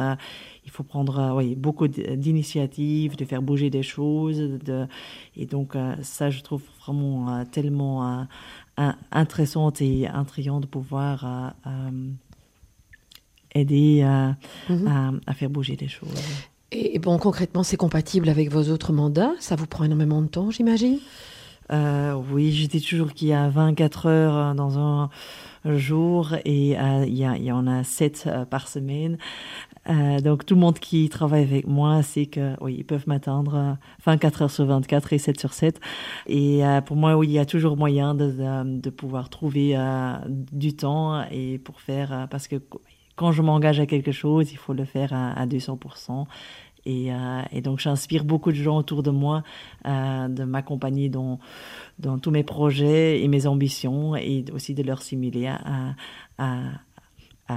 il 0.66 0.72
faut 0.72 0.84
prendre 0.84 1.20
euh, 1.20 1.34
oui, 1.36 1.56
beaucoup 1.56 1.88
d'initiatives, 1.88 3.16
de 3.16 3.26
faire 3.26 3.42
bouger 3.42 3.70
des 3.70 3.84
choses. 3.84 4.38
De, 4.40 4.88
et 5.36 5.46
donc, 5.46 5.76
euh, 5.76 5.96
ça, 6.02 6.30
je 6.30 6.42
trouve 6.42 6.62
vraiment 6.86 7.30
euh, 7.30 7.44
tellement 7.52 8.26
in- 8.78 8.96
intéressante 9.12 9.82
et 9.82 10.08
intriguant 10.08 10.60
de 10.60 10.66
pouvoir 10.66 11.54
aider 13.56 14.04
Mhm. 14.70 14.88
à, 14.88 15.12
à 15.28 15.34
faire 15.34 15.50
bouger 15.50 15.76
des 15.76 15.88
choses. 15.88 16.10
Et, 16.72 16.98
bon, 16.98 17.20
concrètement, 17.20 17.62
c'est 17.62 17.78
compatible 17.78 18.30
avec 18.30 18.52
vos 18.52 18.70
autres 18.72 18.94
mandats? 18.94 19.34
Ça 19.40 19.56
vous 19.56 19.68
prend 19.68 19.84
énormément 19.84 20.22
de 20.24 20.28
temps, 20.28 20.50
j'imagine? 20.50 20.98
Euh, 21.72 22.20
oui, 22.32 22.52
je 22.52 22.68
dis 22.68 22.82
toujours 22.82 23.14
qu'il 23.14 23.28
y 23.28 23.34
a 23.34 23.48
24 23.50 24.08
heures 24.08 24.56
dans 24.56 24.80
un 24.80 25.10
jour 25.66 26.34
et 26.46 26.78
euh, 26.78 27.06
il, 27.08 27.16
y 27.16 27.24
a, 27.24 27.38
il 27.38 27.44
y 27.44 27.52
en 27.52 27.68
a 27.68 27.84
7 27.84 28.24
euh, 28.26 28.44
par 28.46 28.68
semaine. 28.68 29.18
Euh, 29.90 30.20
donc 30.20 30.46
tout 30.46 30.56
le 30.56 30.62
monde 30.62 30.80
qui 30.80 31.10
travaille 31.10 31.44
avec 31.44 31.68
moi 31.68 32.02
sait 32.04 32.26
que 32.26 32.56
oui, 32.62 32.76
ils 32.80 32.86
peuvent 32.86 33.08
m'attendre 33.08 33.56
euh, 33.56 33.74
24 34.06 34.44
heures 34.44 34.52
sur 34.52 34.66
24 34.66 35.14
et 35.14 35.18
7 35.18 35.40
sur 35.40 35.54
7. 35.54 35.80
Et 36.28 36.66
euh, 36.66 36.82
pour 36.82 36.96
moi, 36.96 37.18
oui, 37.18 37.28
il 37.28 37.34
y 37.34 37.40
a 37.40 37.46
toujours 37.46 37.76
moyen 37.78 38.16
de, 38.16 38.64
de, 38.64 38.90
pouvoir 38.90 39.30
trouver 39.30 39.76
euh, 39.76 40.14
du 40.28 40.76
temps 40.76 41.24
et 41.32 41.58
pour 41.58 41.82
faire 41.82 42.14
euh, 42.14 42.28
parce 42.28 42.48
que 42.48 42.56
quand 43.16 43.32
je 43.32 43.42
m'engage 43.42 43.80
à 43.80 43.86
quelque 43.86 44.12
chose, 44.12 44.52
il 44.52 44.58
faut 44.58 44.74
le 44.74 44.86
faire 44.86 45.14
à, 45.14 45.34
à 45.34 45.46
200%. 45.46 46.26
Et, 46.86 47.14
euh, 47.14 47.42
et 47.52 47.62
donc, 47.62 47.80
j'inspire 47.80 48.26
beaucoup 48.26 48.52
de 48.52 48.58
gens 48.58 48.78
autour 48.78 49.04
de 49.04 49.12
moi 49.12 49.44
euh, 49.86 50.28
de 50.28 50.44
m'accompagner 50.44 51.10
dans, 51.10 51.40
dans 52.00 52.20
tous 52.20 52.32
mes 52.32 52.44
projets 52.44 53.22
et 53.22 53.28
mes 53.28 53.48
ambitions 53.48 54.16
et 54.16 54.44
aussi 54.54 54.74
de 54.74 54.84
leur 54.84 55.02
simuler 55.02 55.48
à, 55.48 55.96
à, 56.38 56.60
à 57.48 57.56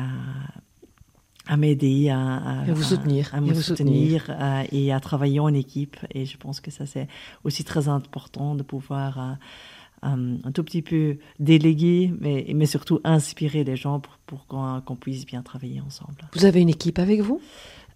m'aider, 1.56 2.08
à, 2.08 2.18
à, 2.18 2.60
à 2.62 2.72
vous 2.72 2.82
soutenir. 2.82 3.30
à, 3.32 3.40
me 3.40 3.50
à 3.50 3.52
vous 3.52 3.62
soutenir 3.62 4.24
euh, 4.28 4.64
et 4.72 4.92
à 4.92 4.98
travailler 4.98 5.38
en 5.38 5.54
équipe. 5.54 5.96
Et 6.10 6.26
je 6.26 6.36
pense 6.36 6.60
que 6.60 6.72
ça, 6.72 6.86
c'est 6.86 7.06
aussi 7.44 7.62
très 7.62 7.88
important 7.88 8.56
de 8.56 8.64
pouvoir 8.64 9.18
euh, 9.18 10.08
euh, 10.08 10.36
un 10.42 10.52
tout 10.52 10.64
petit 10.64 10.82
peu 10.82 11.18
déléguer, 11.38 12.12
mais, 12.20 12.46
mais 12.54 12.66
surtout 12.66 13.00
inspirer 13.04 13.62
les 13.62 13.76
gens 13.76 14.00
pour, 14.00 14.18
pour 14.26 14.46
qu'on 14.46 14.96
puisse 14.96 15.24
bien 15.24 15.42
travailler 15.42 15.80
ensemble. 15.80 16.18
Vous 16.34 16.44
avez 16.44 16.60
une 16.60 16.68
équipe 16.68 16.98
avec 16.98 17.20
vous? 17.20 17.40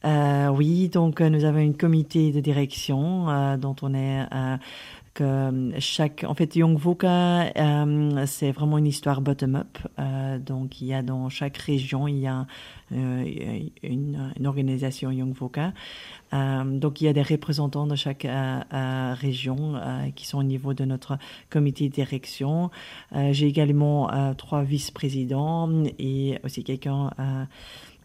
Euh, 0.03 0.49
oui, 0.49 0.89
donc 0.89 1.21
nous 1.21 1.45
avons 1.45 1.59
un 1.59 1.73
comité 1.73 2.33
de 2.33 2.41
direction 2.41 3.29
euh, 3.29 3.59
dont 3.59 3.77
on 3.83 3.93
est 3.93 4.23
euh, 4.33 4.57
que 5.21 5.25
euh, 5.25 5.81
chaque 5.81 6.25
en 6.27 6.35
fait 6.35 6.57
Young 6.57 6.79
Voca 6.79 7.45
euh, 7.55 8.25
c'est 8.27 8.53
vraiment 8.53 8.79
une 8.79 8.87
histoire 8.87 9.21
bottom 9.21 9.55
up 9.55 9.79
euh, 9.99 10.39
donc 10.39 10.81
il 10.81 10.87
y 10.87 10.95
a 10.95 11.03
dans 11.03 11.29
chaque 11.29 11.59
région 11.59 12.09
il 12.09 12.21
y 12.21 12.27
a 12.27 12.47
euh, 12.93 13.61
une, 13.83 14.33
une 14.39 14.47
organisation 14.47 15.11
euh, 15.11 16.65
donc 16.65 17.01
il 17.01 17.05
y 17.05 17.09
a 17.09 17.13
des 17.13 17.23
représentants 17.23 17.87
de 17.87 17.97
chaque 17.97 18.27
région 19.21 19.81
qui 20.17 20.27
sont 20.27 20.39
au 20.39 20.43
niveau 20.43 20.75
de 20.75 20.85
notre 20.85 21.19
comité 21.51 21.89
de 21.89 21.95
direction. 21.95 22.71
J'ai 23.13 23.47
également 23.47 24.35
trois 24.35 24.63
vice-présidents 24.63 25.85
et 25.99 26.39
aussi 26.45 26.65
quelqu'un 26.65 27.11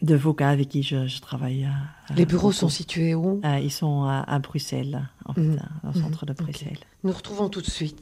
de 0.01 0.15
Voca 0.15 0.49
avec 0.49 0.69
qui 0.69 0.83
je, 0.83 1.07
je 1.07 1.19
travaille. 1.21 1.65
euh, 1.65 2.13
Les 2.15 2.25
bureaux 2.25 2.47
beaucoup. 2.49 2.53
sont 2.53 2.69
situés 2.69 3.15
où? 3.15 3.41
Euh, 3.45 3.59
ils 3.59 3.71
sont 3.71 4.03
à, 4.03 4.19
à 4.27 4.39
Bruxelles, 4.39 5.07
en 5.25 5.33
fait, 5.33 5.41
Mhm. 5.41 5.59
au 5.89 5.93
centre 5.93 6.25
de 6.25 6.31
Ok. 6.33 6.37
Bruxelles. 6.43 6.77
Nous 7.03 7.11
retrouvons 7.11 7.49
tout 7.49 7.61
de 7.61 7.69
suite. 7.69 7.99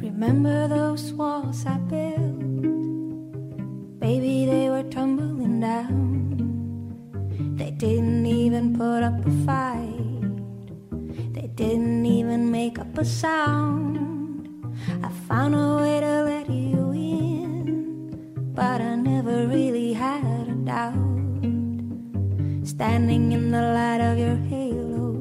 Remember 0.00 0.68
those 0.68 1.12
walls 1.12 1.64
I 1.66 1.77
a 12.98 13.04
sound. 13.04 14.48
I 15.04 15.08
found 15.28 15.54
a 15.54 15.76
way 15.76 16.00
to 16.00 16.24
let 16.24 16.50
you 16.50 16.90
in, 16.90 18.52
but 18.54 18.80
I 18.80 18.96
never 18.96 19.46
really 19.46 19.92
had 19.92 20.48
a 20.48 20.54
doubt. 20.64 20.94
Standing 22.66 23.30
in 23.30 23.52
the 23.52 23.62
light 23.62 24.00
of 24.00 24.18
your 24.18 24.36
halo, 24.50 25.16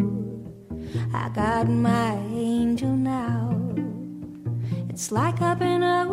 I 1.14 1.30
got 1.30 1.70
my 1.70 2.16
angel 2.34 2.96
now. 2.96 3.56
It's 4.90 5.12
like 5.12 5.40
I've 5.44 5.60
been 5.60 5.84
a 5.84 6.08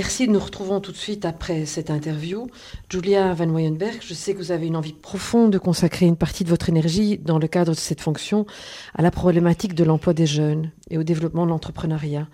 Merci, 0.00 0.28
nous 0.28 0.38
retrouvons 0.38 0.78
tout 0.78 0.92
de 0.92 0.96
suite 0.96 1.24
après 1.24 1.66
cette 1.66 1.90
interview. 1.90 2.46
Julia 2.88 3.34
Van 3.34 3.48
Weyenberg, 3.48 3.98
je 4.00 4.14
sais 4.14 4.32
que 4.32 4.38
vous 4.38 4.52
avez 4.52 4.68
une 4.68 4.76
envie 4.76 4.92
profonde 4.92 5.50
de 5.50 5.58
consacrer 5.58 6.06
une 6.06 6.16
partie 6.16 6.44
de 6.44 6.50
votre 6.50 6.68
énergie 6.68 7.18
dans 7.18 7.40
le 7.40 7.48
cadre 7.48 7.72
de 7.72 7.76
cette 7.76 8.00
fonction 8.00 8.46
à 8.94 9.02
la 9.02 9.10
problématique 9.10 9.74
de 9.74 9.82
l'emploi 9.82 10.14
des 10.14 10.24
jeunes 10.24 10.70
et 10.88 10.98
au 10.98 11.02
développement 11.02 11.46
de 11.46 11.50
l'entrepreneuriat. 11.50 12.28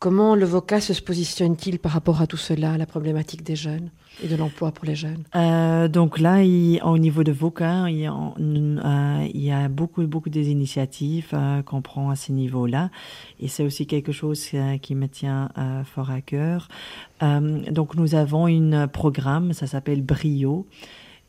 Comment 0.00 0.34
le 0.34 0.46
VOCA 0.46 0.80
se 0.80 0.98
positionne-t-il 1.02 1.78
par 1.78 1.92
rapport 1.92 2.22
à 2.22 2.26
tout 2.26 2.38
cela, 2.38 2.72
à 2.72 2.78
la 2.78 2.86
problématique 2.86 3.42
des 3.44 3.54
jeunes 3.54 3.90
et 4.24 4.28
de 4.28 4.34
l'emploi 4.34 4.72
pour 4.72 4.86
les 4.86 4.94
jeunes? 4.94 5.24
Euh, 5.36 5.88
donc 5.88 6.18
là, 6.18 6.42
il- 6.42 6.80
au 6.82 6.96
niveau 6.96 7.22
de 7.22 7.32
VOCA, 7.32 7.90
il 7.90 7.98
y 7.98 8.06
a, 8.06 8.14
euh, 8.14 9.26
il 9.34 9.42
y 9.44 9.52
a 9.52 9.68
beaucoup, 9.68 10.06
beaucoup 10.06 10.30
des 10.30 10.48
initiatives 10.48 11.28
euh, 11.34 11.60
qu'on 11.62 11.82
prend 11.82 12.08
à 12.08 12.16
ce 12.16 12.32
niveau-là. 12.32 12.88
Et 13.40 13.48
c'est 13.48 13.62
aussi 13.62 13.86
quelque 13.86 14.10
chose 14.10 14.42
euh, 14.54 14.78
qui 14.78 14.94
me 14.94 15.06
tient 15.06 15.50
fort 15.84 16.10
à 16.10 16.22
cœur. 16.22 16.68
Donc 17.20 17.94
nous 17.94 18.14
avons 18.14 18.46
un 18.46 18.88
programme, 18.88 19.52
ça 19.52 19.66
s'appelle 19.66 20.00
Brio. 20.00 20.66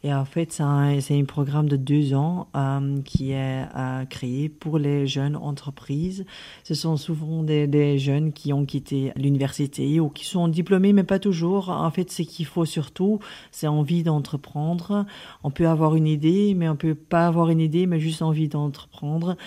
Et 0.03 0.11
en 0.13 0.25
fait, 0.25 0.51
c'est 0.51 0.63
un, 0.63 0.97
un 0.97 1.25
programme 1.25 1.69
de 1.69 1.75
deux 1.75 2.15
ans 2.15 2.47
euh, 2.55 3.01
qui 3.03 3.31
est 3.31 3.65
euh, 3.75 4.03
créé 4.05 4.49
pour 4.49 4.79
les 4.79 5.05
jeunes 5.05 5.35
entreprises. 5.35 6.25
Ce 6.63 6.73
sont 6.73 6.97
souvent 6.97 7.43
des, 7.43 7.67
des 7.67 7.99
jeunes 7.99 8.33
qui 8.33 8.51
ont 8.51 8.65
quitté 8.65 9.11
l'université 9.15 9.99
ou 9.99 10.09
qui 10.09 10.25
sont 10.25 10.47
diplômés, 10.47 10.91
mais 10.91 11.03
pas 11.03 11.19
toujours. 11.19 11.69
En 11.69 11.91
fait, 11.91 12.09
ce 12.09 12.23
qu'il 12.23 12.47
faut 12.47 12.65
surtout, 12.65 13.19
c'est 13.51 13.67
envie 13.67 14.01
d'entreprendre. 14.01 15.05
On 15.43 15.51
peut 15.51 15.67
avoir 15.67 15.95
une 15.95 16.07
idée, 16.07 16.55
mais 16.55 16.67
on 16.67 16.75
peut 16.75 16.95
pas 16.95 17.27
avoir 17.27 17.49
une 17.49 17.59
idée, 17.59 17.85
mais 17.85 17.99
juste 17.99 18.23
envie 18.23 18.47
d'entreprendre. 18.47 19.37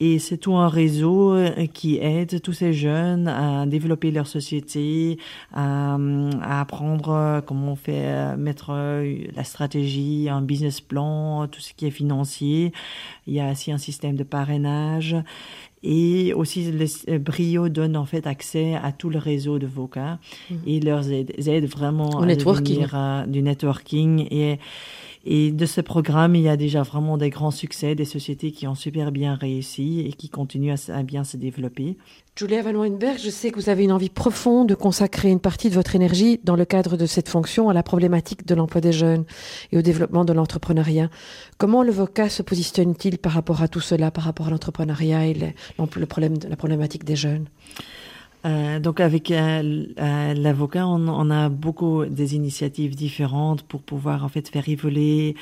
Et 0.00 0.20
c'est 0.20 0.38
tout 0.38 0.54
un 0.54 0.68
réseau 0.68 1.32
euh, 1.32 1.66
qui 1.66 1.96
aide 1.96 2.40
tous 2.40 2.52
ces 2.52 2.72
jeunes 2.72 3.26
à 3.26 3.66
développer 3.66 4.12
leur 4.12 4.28
société, 4.28 5.18
à, 5.52 5.96
à 6.40 6.60
apprendre 6.60 7.10
euh, 7.10 7.40
comment 7.40 7.72
on 7.72 7.76
fait 7.76 8.04
euh, 8.04 8.36
mettre 8.36 8.72
la 9.34 9.44
stratégie, 9.44 10.28
un 10.30 10.40
business 10.42 10.80
plan, 10.80 11.48
tout 11.48 11.60
ce 11.60 11.74
qui 11.74 11.86
est 11.86 11.90
financier. 11.90 12.72
Il 13.26 13.34
y 13.34 13.40
a 13.40 13.50
aussi 13.50 13.72
un 13.72 13.78
système 13.78 14.14
de 14.14 14.24
parrainage. 14.24 15.16
Et 15.84 16.32
aussi, 16.34 16.72
le 16.72 17.18
Brio 17.18 17.68
donne 17.68 17.96
en 17.96 18.04
fait 18.04 18.26
accès 18.26 18.74
à 18.74 18.90
tout 18.90 19.10
le 19.10 19.18
réseau 19.18 19.60
de 19.60 19.66
VOCA 19.66 20.18
et 20.66 20.80
leur 20.80 21.08
aide, 21.08 21.32
aide 21.46 21.66
vraiment 21.66 22.10
Au 22.10 22.22
à 22.22 22.26
networking. 22.26 22.74
devenir, 22.74 22.94
euh, 22.96 23.26
du 23.26 23.42
networking. 23.42 24.26
Et, 24.30 24.58
et 25.30 25.52
de 25.52 25.66
ce 25.66 25.82
programme, 25.82 26.34
il 26.36 26.40
y 26.40 26.48
a 26.48 26.56
déjà 26.56 26.82
vraiment 26.82 27.18
des 27.18 27.28
grands 27.28 27.50
succès, 27.50 27.94
des 27.94 28.06
sociétés 28.06 28.50
qui 28.50 28.66
ont 28.66 28.74
super 28.74 29.12
bien 29.12 29.34
réussi 29.34 30.00
et 30.08 30.14
qui 30.14 30.30
continuent 30.30 30.74
à, 30.88 31.02
bien 31.02 31.22
se 31.22 31.36
développer. 31.36 31.98
Julia 32.34 32.62
Van 32.62 32.72
Weyenberg, 32.72 33.18
je 33.18 33.28
sais 33.28 33.50
que 33.50 33.60
vous 33.60 33.68
avez 33.68 33.84
une 33.84 33.92
envie 33.92 34.08
profonde 34.08 34.70
de 34.70 34.74
consacrer 34.74 35.28
une 35.28 35.38
partie 35.38 35.68
de 35.68 35.74
votre 35.74 35.94
énergie 35.94 36.40
dans 36.44 36.56
le 36.56 36.64
cadre 36.64 36.96
de 36.96 37.04
cette 37.04 37.28
fonction 37.28 37.68
à 37.68 37.74
la 37.74 37.82
problématique 37.82 38.46
de 38.46 38.54
l'emploi 38.54 38.80
des 38.80 38.92
jeunes 38.92 39.26
et 39.70 39.76
au 39.76 39.82
développement 39.82 40.24
de 40.24 40.32
l'entrepreneuriat. 40.32 41.10
Comment 41.58 41.82
le 41.82 41.92
VOCA 41.92 42.30
se 42.30 42.42
positionne-t-il 42.42 43.18
par 43.18 43.32
rapport 43.32 43.60
à 43.60 43.68
tout 43.68 43.80
cela, 43.80 44.10
par 44.10 44.24
rapport 44.24 44.46
à 44.46 44.50
l'entrepreneuriat 44.50 45.26
et 45.26 45.34
le, 45.34 46.06
problème, 46.06 46.38
la 46.48 46.56
problématique 46.56 47.04
des 47.04 47.16
jeunes? 47.16 47.48
Euh, 48.44 48.78
donc 48.78 49.00
avec 49.00 49.30
euh, 49.30 49.84
euh, 49.98 50.34
l'avocat, 50.34 50.86
on, 50.86 51.08
on 51.08 51.30
a 51.30 51.48
beaucoup 51.48 52.04
des 52.04 52.36
initiatives 52.36 52.94
différentes 52.94 53.62
pour 53.62 53.82
pouvoir 53.82 54.24
en 54.24 54.28
fait 54.28 54.48
faire 54.48 54.68
évoluer 54.68 55.34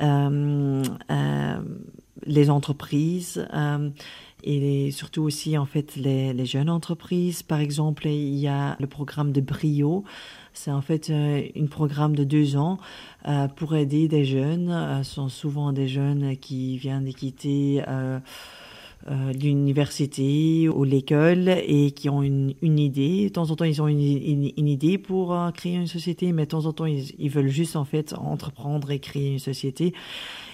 euh, 0.00 0.82
euh, 1.10 1.58
les 2.26 2.50
entreprises 2.50 3.46
et 4.46 4.90
surtout 4.90 5.22
aussi 5.22 5.56
en 5.56 5.64
fait 5.64 5.96
les, 5.96 6.34
les 6.34 6.44
jeunes 6.44 6.68
entreprises. 6.68 7.42
Par 7.42 7.60
exemple, 7.60 8.06
il 8.06 8.34
y 8.34 8.46
a 8.48 8.76
le 8.78 8.86
programme 8.86 9.32
de 9.32 9.40
Brio. 9.40 10.04
C'est 10.52 10.70
en 10.70 10.82
fait 10.82 11.10
un 11.10 11.66
programme 11.66 12.14
de 12.14 12.24
deux 12.24 12.56
ans 12.56 12.78
pour 13.56 13.74
aider 13.74 14.06
des 14.06 14.24
jeunes. 14.24 15.02
Ce 15.02 15.14
sont 15.14 15.28
souvent 15.28 15.72
des 15.72 15.88
jeunes 15.88 16.36
qui 16.36 16.76
viennent 16.76 17.06
de 17.06 17.10
quitter 17.10 17.82
l'université 19.06 20.68
ou 20.68 20.84
l'école 20.84 21.48
et 21.48 21.90
qui 21.90 22.08
ont 22.08 22.22
une, 22.22 22.54
une 22.62 22.78
idée. 22.78 23.24
De 23.24 23.28
temps 23.28 23.50
en 23.50 23.56
temps, 23.56 23.64
ils 23.64 23.82
ont 23.82 23.88
une, 23.88 24.50
une, 24.56 24.68
idée 24.68 24.98
pour 24.98 25.34
euh, 25.34 25.50
créer 25.50 25.74
une 25.74 25.86
société, 25.86 26.32
mais 26.32 26.44
de 26.44 26.48
temps 26.48 26.66
en 26.66 26.72
temps, 26.72 26.86
ils, 26.86 27.14
ils 27.18 27.30
veulent 27.30 27.48
juste 27.48 27.76
en 27.76 27.84
fait 27.84 28.14
entreprendre 28.14 28.90
et 28.90 28.98
créer 28.98 29.32
une 29.32 29.38
société. 29.38 29.92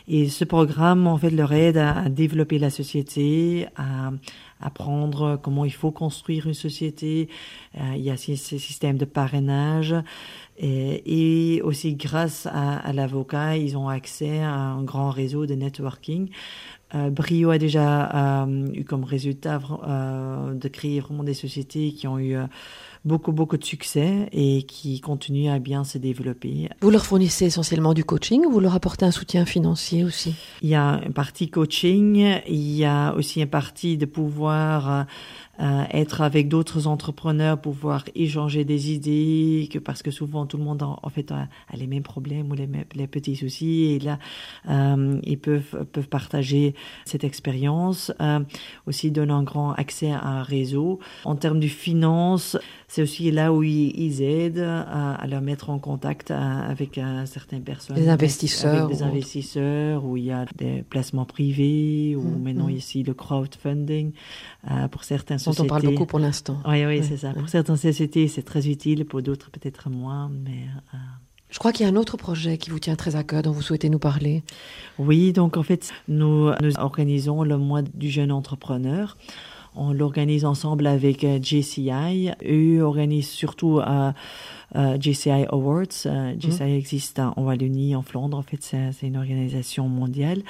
Et 0.09 0.29
ce 0.29 0.45
programme, 0.45 1.07
en 1.07 1.17
fait, 1.17 1.31
leur 1.31 1.53
aide 1.53 1.77
à, 1.77 1.97
à 1.97 2.09
développer 2.09 2.59
la 2.59 2.71
société, 2.71 3.67
à 3.77 4.11
apprendre 4.61 5.39
comment 5.43 5.65
il 5.65 5.73
faut 5.73 5.93
construire 5.93 6.47
une 6.47 6.55
société. 6.55 7.29
Euh, 7.77 7.95
il 7.95 8.03
y 8.03 8.11
a 8.11 8.17
ces, 8.17 8.37
ces 8.37 8.59
systèmes 8.59 8.99
de 8.99 9.05
parrainage. 9.05 9.95
Et, 10.59 11.57
et 11.57 11.63
aussi, 11.63 11.95
grâce 11.95 12.47
à, 12.47 12.79
à 12.79 12.93
l'avocat, 12.93 13.57
ils 13.57 13.77
ont 13.77 13.89
accès 13.89 14.41
à 14.41 14.53
un 14.53 14.83
grand 14.83 15.11
réseau 15.11 15.47
de 15.47 15.55
networking. 15.55 16.29
Euh, 16.95 17.11
Brio 17.11 17.51
a 17.51 17.59
déjà 17.59 18.45
euh, 18.45 18.67
eu 18.75 18.85
comme 18.85 19.05
résultat 19.05 19.61
euh, 19.87 20.55
de 20.55 20.69
créer 20.69 21.01
vraiment 21.01 21.23
des 21.23 21.35
sociétés 21.35 21.93
qui 21.93 22.09
ont 22.09 22.19
eu 22.19 22.37
beaucoup, 23.05 23.33
beaucoup 23.33 23.57
de 23.57 23.65
succès 23.65 24.29
et 24.33 24.63
qui 24.65 25.01
continuent 25.01 25.51
à 25.51 25.59
bien 25.59 25.85
se 25.85 25.99
développer. 25.99 26.69
Vous 26.81 26.91
leur 26.91 27.07
fournissez 27.07 27.47
essentiellement 27.47 27.95
du 27.95 28.05
coaching 28.05 28.45
ou 28.45 28.51
vous 28.51 28.61
leur 28.61 28.75
apportez 28.75 29.07
un 29.07 29.11
soutien 29.11 29.45
financier 29.45 30.05
aussi? 30.05 30.35
Il 30.63 30.69
y 30.69 30.75
a 30.75 31.01
une 31.05 31.13
partie 31.13 31.49
coaching, 31.49 32.41
il 32.47 32.77
y 32.77 32.85
a 32.85 33.15
aussi 33.15 33.41
une 33.41 33.49
partie 33.49 33.97
de 33.97 34.07
pouvoir 34.07 35.07
euh, 35.61 35.85
être 35.93 36.21
avec 36.21 36.49
d'autres 36.49 36.87
entrepreneurs, 36.87 37.61
pouvoir 37.61 38.05
échanger 38.15 38.65
des 38.65 38.93
idées, 38.93 39.69
que 39.71 39.79
parce 39.79 40.03
que 40.03 40.11
souvent 40.11 40.47
tout 40.47 40.57
le 40.57 40.65
monde 40.65 40.83
en, 40.83 41.09
fait 41.11 41.31
a, 41.33 41.49
les 41.75 41.87
mêmes 41.87 42.03
problèmes 42.03 42.51
ou 42.51 42.55
les 42.55 43.07
petits 43.07 43.37
soucis 43.37 43.93
et 43.93 43.99
là 43.99 44.19
euh, 44.69 45.21
ils 45.25 45.39
peuvent 45.39 45.87
peuvent 45.93 46.09
partager 46.09 46.75
cette 47.05 47.25
expérience. 47.25 48.13
Euh, 48.21 48.41
aussi 48.87 49.11
donner 49.11 49.33
un 49.33 49.43
grand 49.43 49.73
accès 49.73 50.11
à 50.11 50.27
un 50.27 50.43
réseau. 50.43 50.99
En 51.25 51.37
termes 51.37 51.61
de 51.61 51.67
finances, 51.67 52.57
c'est 52.91 53.03
aussi 53.03 53.31
là 53.31 53.53
où 53.53 53.63
ils, 53.63 53.97
ils 53.97 54.21
aident 54.21 54.59
à, 54.59 55.15
à, 55.15 55.27
leur 55.29 55.43
mettre 55.43 55.71
en 55.71 55.79
contact 55.79 56.33
à, 56.33 56.63
avec 56.63 56.99
à, 56.99 57.25
certaines 57.25 57.63
personnes, 57.63 57.95
des 57.95 58.09
investisseurs, 58.09 58.87
avec 58.87 58.97
des 58.97 59.05
investisseurs 59.05 60.05
où 60.05 60.17
il 60.17 60.25
y 60.25 60.33
a 60.33 60.45
des 60.57 60.83
placements 60.83 61.25
privés 61.25 62.17
ou 62.17 62.23
mmh, 62.23 62.43
maintenant 62.43 62.67
mmh. 62.67 62.77
ici 62.77 63.03
le 63.05 63.15
crowdfunding 63.15 64.11
euh, 64.69 64.89
pour 64.89 65.05
certaines 65.05 65.37
dont 65.37 65.53
sociétés. 65.53 65.67
on 65.67 65.69
parle 65.69 65.83
beaucoup 65.85 66.05
pour 66.05 66.19
l'instant. 66.19 66.59
Oui, 66.67 66.85
oui, 66.85 66.99
ouais, 66.99 67.03
c'est 67.03 67.19
ça. 67.19 67.29
Ouais. 67.29 67.35
Pour 67.35 67.49
certaines 67.49 67.77
sociétés, 67.77 68.27
c'est 68.27 68.43
très 68.43 68.67
utile, 68.67 69.05
pour 69.05 69.23
d'autres 69.23 69.53
peut-être 69.53 69.89
moins, 69.89 70.29
mais. 70.29 70.67
Euh, 70.93 70.97
Je 71.51 71.61
crois 71.61 71.71
qu'il 71.71 71.87
y 71.87 71.89
a 71.89 71.93
un 71.93 71.97
autre 71.97 72.17
projet 72.17 72.59
qui 72.59 72.71
vous 72.71 72.81
tient 72.81 72.97
très 72.97 73.15
à 73.15 73.23
cœur, 73.23 73.43
dont 73.43 73.53
vous 73.53 73.63
souhaitez 73.63 73.89
nous 73.89 74.01
parler. 74.01 74.43
Oui, 74.99 75.33
donc 75.33 75.57
en 75.57 75.63
fait, 75.63 75.93
nous, 76.09 76.51
nous 76.61 76.73
organisons 76.77 77.45
le 77.45 77.57
mois 77.57 77.83
du 77.83 78.11
jeune 78.11 78.33
entrepreneur. 78.33 79.17
On 79.77 79.93
l'organise 79.93 80.45
ensemble 80.45 80.87
avec 80.87 81.25
euh, 81.25 81.39
JCI. 81.41 82.31
Eux 82.45 82.83
organisent 82.83 83.29
surtout 83.29 83.79
euh, 83.79 84.13
euh, 84.77 84.97
JCI 85.01 85.47
Awards. 85.49 86.07
Euh, 86.07 86.35
JCI 86.39 86.75
existe 86.77 87.19
en 87.19 87.43
Wallonie, 87.43 87.95
en 87.97 88.03
Flandre. 88.03 88.37
En 88.37 88.43
fait, 88.43 88.59
c'est 88.61 88.93
c'est 88.93 89.07
une 89.07 89.17
organisation 89.17 89.89
mondiale. 89.89 90.43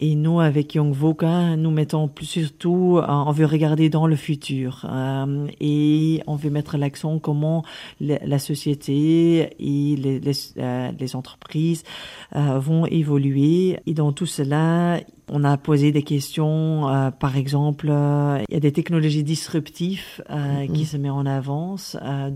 Et 0.00 0.16
nous, 0.16 0.40
avec 0.40 0.74
Young 0.74 0.92
Voca, 0.92 1.56
nous 1.56 1.70
mettons 1.70 2.08
plus 2.08 2.26
surtout, 2.26 2.98
euh, 2.98 3.06
on 3.06 3.30
veut 3.30 3.46
regarder 3.46 3.88
dans 3.88 4.06
le 4.06 4.16
futur 4.16 4.84
euh, 4.90 5.46
et 5.60 6.20
on 6.26 6.34
veut 6.34 6.50
mettre 6.50 6.76
l'accent 6.76 7.18
comment 7.18 7.64
la, 8.00 8.18
la 8.24 8.38
société 8.38 9.50
et 9.58 9.96
les, 9.96 10.18
les, 10.18 10.32
euh, 10.58 10.90
les 10.98 11.16
entreprises 11.16 11.84
euh, 12.34 12.58
vont 12.58 12.86
évoluer. 12.86 13.78
Et 13.86 13.94
dans 13.94 14.12
tout 14.12 14.26
cela, 14.26 15.00
on 15.28 15.44
a 15.44 15.56
posé 15.56 15.92
des 15.92 16.02
questions, 16.02 16.88
euh, 16.88 17.10
par 17.10 17.36
exemple, 17.36 17.88
euh, 17.90 18.42
il 18.48 18.54
y 18.54 18.56
a 18.56 18.60
des 18.60 18.72
technologies 18.72 19.24
disruptives 19.24 20.22
euh, 20.30 20.66
qui 20.66 20.84
se 20.84 20.96
mettent 20.96 21.12
en 21.12 21.26
avance. 21.26 21.96
Euh, 22.02 22.30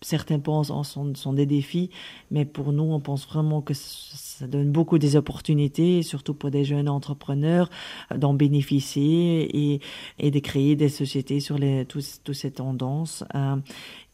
certains 0.00 0.38
pensent 0.38 0.70
en 0.70 0.84
sont, 0.84 1.14
sont 1.14 1.32
des 1.32 1.46
défis, 1.46 1.90
mais 2.30 2.44
pour 2.44 2.72
nous, 2.72 2.84
on 2.84 3.00
pense 3.00 3.26
vraiment 3.26 3.62
que 3.62 3.74
ça 3.74 4.46
donne 4.46 4.70
beaucoup 4.70 4.98
des 4.98 5.16
opportunités, 5.16 6.02
surtout 6.02 6.34
pour 6.34 6.50
des 6.50 6.64
jeunes 6.64 6.88
entrepreneurs, 6.88 7.68
d'en 8.14 8.34
bénéficier 8.34 9.72
et, 9.72 9.80
et 10.18 10.30
de 10.30 10.38
créer 10.38 10.76
des 10.76 10.88
sociétés 10.88 11.40
sur 11.40 11.58
les, 11.58 11.84
tous, 11.84 12.20
toutes 12.22 12.34
ces 12.34 12.52
tendances. 12.52 13.24
Euh, 13.34 13.56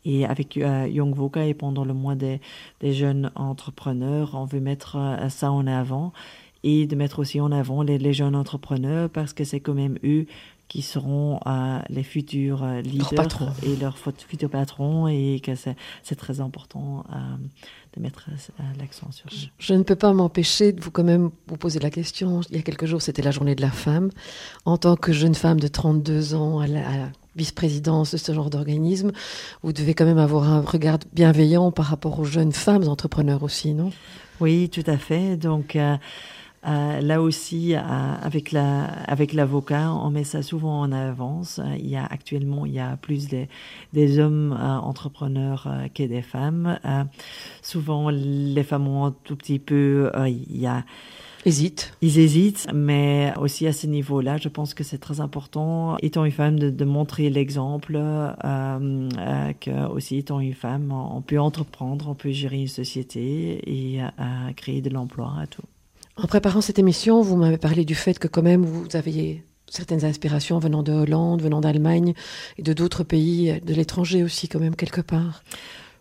et 0.06 0.26
avec 0.26 0.56
euh, 0.56 0.86
Young 0.86 1.14
Voca 1.14 1.46
et 1.46 1.54
pendant 1.54 1.84
le 1.84 1.94
mois 1.94 2.14
des, 2.14 2.40
des 2.80 2.92
jeunes 2.92 3.30
entrepreneurs, 3.34 4.32
on 4.34 4.44
veut 4.44 4.60
mettre 4.60 4.96
euh, 4.96 5.28
ça 5.30 5.50
en 5.50 5.66
avant 5.66 6.12
et 6.64 6.86
de 6.88 6.96
mettre 6.96 7.20
aussi 7.20 7.40
en 7.40 7.52
avant 7.52 7.82
les, 7.82 7.98
les 7.98 8.12
jeunes 8.12 8.34
entrepreneurs 8.34 9.08
parce 9.10 9.32
que 9.32 9.44
c'est 9.44 9.60
quand 9.60 9.74
même 9.74 9.98
eux 10.02 10.26
qui 10.66 10.80
seront 10.80 11.38
euh, 11.46 11.78
les 11.90 12.02
futurs 12.02 12.64
euh, 12.64 12.80
leaders 12.80 13.08
et 13.62 13.76
leurs 13.76 13.98
fut- 13.98 14.12
futurs 14.26 14.48
patrons 14.48 15.06
et 15.08 15.40
que 15.44 15.52
c'est 15.54 16.14
très 16.16 16.40
important 16.40 17.04
euh, 17.12 17.16
de 17.94 18.00
mettre 18.02 18.30
l'accent 18.78 19.12
sur 19.12 19.30
ça. 19.30 19.46
Je 19.58 19.74
ne 19.74 19.82
peux 19.82 19.94
pas 19.94 20.14
m'empêcher 20.14 20.72
de 20.72 20.80
vous 20.80 20.90
quand 20.90 21.04
même 21.04 21.30
vous 21.48 21.58
poser 21.58 21.80
la 21.80 21.90
question. 21.90 22.40
Il 22.48 22.56
y 22.56 22.58
a 22.58 22.62
quelques 22.62 22.86
jours, 22.86 23.02
c'était 23.02 23.20
la 23.20 23.30
journée 23.30 23.54
de 23.54 23.60
la 23.60 23.70
femme. 23.70 24.08
En 24.64 24.78
tant 24.78 24.96
que 24.96 25.12
jeune 25.12 25.34
femme 25.34 25.60
de 25.60 25.68
32 25.68 26.34
ans 26.34 26.60
à 26.60 26.66
la, 26.66 26.88
à 26.88 26.96
la 26.96 27.08
vice-présidence 27.36 28.12
de 28.12 28.16
ce 28.16 28.32
genre 28.32 28.48
d'organisme, 28.48 29.12
vous 29.62 29.74
devez 29.74 29.92
quand 29.92 30.06
même 30.06 30.18
avoir 30.18 30.44
un 30.50 30.62
regard 30.62 30.98
bienveillant 31.12 31.72
par 31.72 31.84
rapport 31.86 32.18
aux 32.18 32.24
jeunes 32.24 32.52
femmes 32.52 32.88
entrepreneurs 32.88 33.42
aussi, 33.42 33.74
non? 33.74 33.92
Oui, 34.40 34.70
tout 34.70 34.82
à 34.86 34.96
fait. 34.96 35.36
Donc 35.36 35.76
euh, 36.66 37.00
là 37.00 37.20
aussi, 37.20 37.74
euh, 37.74 37.80
avec 38.22 38.52
la 38.52 38.84
avec 38.84 39.32
l'avocat, 39.32 39.92
on 39.92 40.10
met 40.10 40.24
ça 40.24 40.42
souvent 40.42 40.80
en 40.80 40.92
avance. 40.92 41.60
Il 41.78 41.88
y 41.88 41.96
a 41.96 42.04
actuellement, 42.04 42.66
il 42.66 42.72
y 42.72 42.80
a 42.80 42.96
plus 42.96 43.28
des 43.28 43.48
des 43.92 44.18
hommes 44.18 44.52
euh, 44.52 44.78
entrepreneurs 44.78 45.66
euh, 45.66 45.88
que 45.88 46.02
des 46.02 46.22
femmes. 46.22 46.78
Euh, 46.84 47.04
souvent, 47.62 48.10
les 48.10 48.62
femmes 48.64 48.88
ont 48.88 49.06
un 49.06 49.14
tout 49.24 49.36
petit 49.36 49.58
peu, 49.58 50.10
euh, 50.14 50.28
il 50.28 50.58
y 50.58 50.66
a 50.66 50.84
Hésite. 51.46 51.92
ils 52.00 52.18
hésitent, 52.18 52.68
mais 52.72 53.34
aussi 53.38 53.66
à 53.66 53.74
ce 53.74 53.86
niveau-là, 53.86 54.38
je 54.38 54.48
pense 54.48 54.72
que 54.72 54.82
c'est 54.82 54.96
très 54.96 55.20
important, 55.20 55.98
étant 55.98 56.24
une 56.24 56.32
femme, 56.32 56.58
de, 56.58 56.70
de 56.70 56.84
montrer 56.86 57.28
l'exemple, 57.28 57.96
euh, 57.96 58.38
euh, 58.44 59.52
que 59.60 59.86
aussi 59.88 60.16
étant 60.16 60.40
une 60.40 60.54
femme, 60.54 60.90
on 60.90 61.20
peut 61.20 61.38
entreprendre, 61.38 62.08
on 62.08 62.14
peut 62.14 62.32
gérer 62.32 62.60
une 62.62 62.68
société 62.68 63.60
et 63.66 64.02
euh, 64.02 64.08
créer 64.56 64.80
de 64.80 64.88
l'emploi 64.88 65.34
à 65.38 65.46
tout. 65.46 65.62
En 66.16 66.26
préparant 66.26 66.60
cette 66.60 66.78
émission, 66.78 67.22
vous 67.22 67.36
m'avez 67.36 67.58
parlé 67.58 67.84
du 67.84 67.96
fait 67.96 68.18
que 68.18 68.28
quand 68.28 68.42
même 68.42 68.64
vous 68.64 68.86
aviez 68.94 69.44
certaines 69.68 70.04
inspirations 70.04 70.60
venant 70.60 70.84
de 70.84 70.92
Hollande, 70.92 71.42
venant 71.42 71.60
d'Allemagne 71.60 72.14
et 72.56 72.62
de 72.62 72.72
d'autres 72.72 73.02
pays, 73.02 73.60
de 73.60 73.74
l'étranger 73.74 74.22
aussi 74.22 74.46
quand 74.48 74.60
même 74.60 74.76
quelque 74.76 75.00
part. 75.00 75.42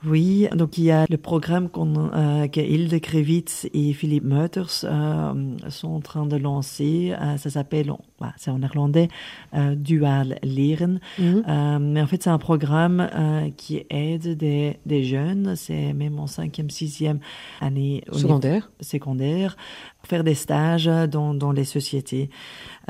Oui, 0.06 0.48
donc 0.54 0.78
il 0.78 0.84
y 0.86 0.92
a 0.92 1.06
le 1.10 1.18
programme 1.18 1.70
qu'on, 1.70 2.12
euh, 2.13 2.48
que 2.48 2.60
Hilde 2.60 3.00
Krevitz 3.00 3.68
et 3.74 3.94
Philippe 3.94 4.26
Meuters 4.26 4.84
euh, 4.84 5.34
sont 5.70 5.89
en 5.89 6.02
train 6.02 6.26
de 6.26 6.36
lancer. 6.36 7.13
Euh, 7.20 7.38
ça 7.38 7.50
s'appelle, 7.50 7.92
bah, 8.20 8.34
c'est 8.38 8.52
en 8.52 8.60
néerlandais, 8.60 9.08
euh, 9.54 9.76
Dual 9.76 10.39
Leren. 10.44 11.00
Mhm. 11.18 11.44
Euh, 11.48 11.80
mais 11.80 12.02
en 12.02 12.08
fait, 12.08 12.22
c'est 12.24 12.30
un 12.30 12.38
programme 12.38 13.08
euh, 13.13 13.50
qui 13.56 13.86
aide 13.89 14.36
des, 14.38 14.78
des 14.86 15.04
jeunes, 15.06 15.56
c'est 15.56 15.94
même 15.94 16.20
en 16.20 16.28
cinquième, 16.28 16.70
sixième 16.70 17.20
année 17.62 18.04
Secondaire. 18.12 18.72
secondaire, 18.82 19.56
faire 20.04 20.24
des 20.26 20.36
stages 20.36 20.89
dans, 21.10 21.34
dans 21.34 21.52
les 21.54 21.66
sociétés. 21.66 22.30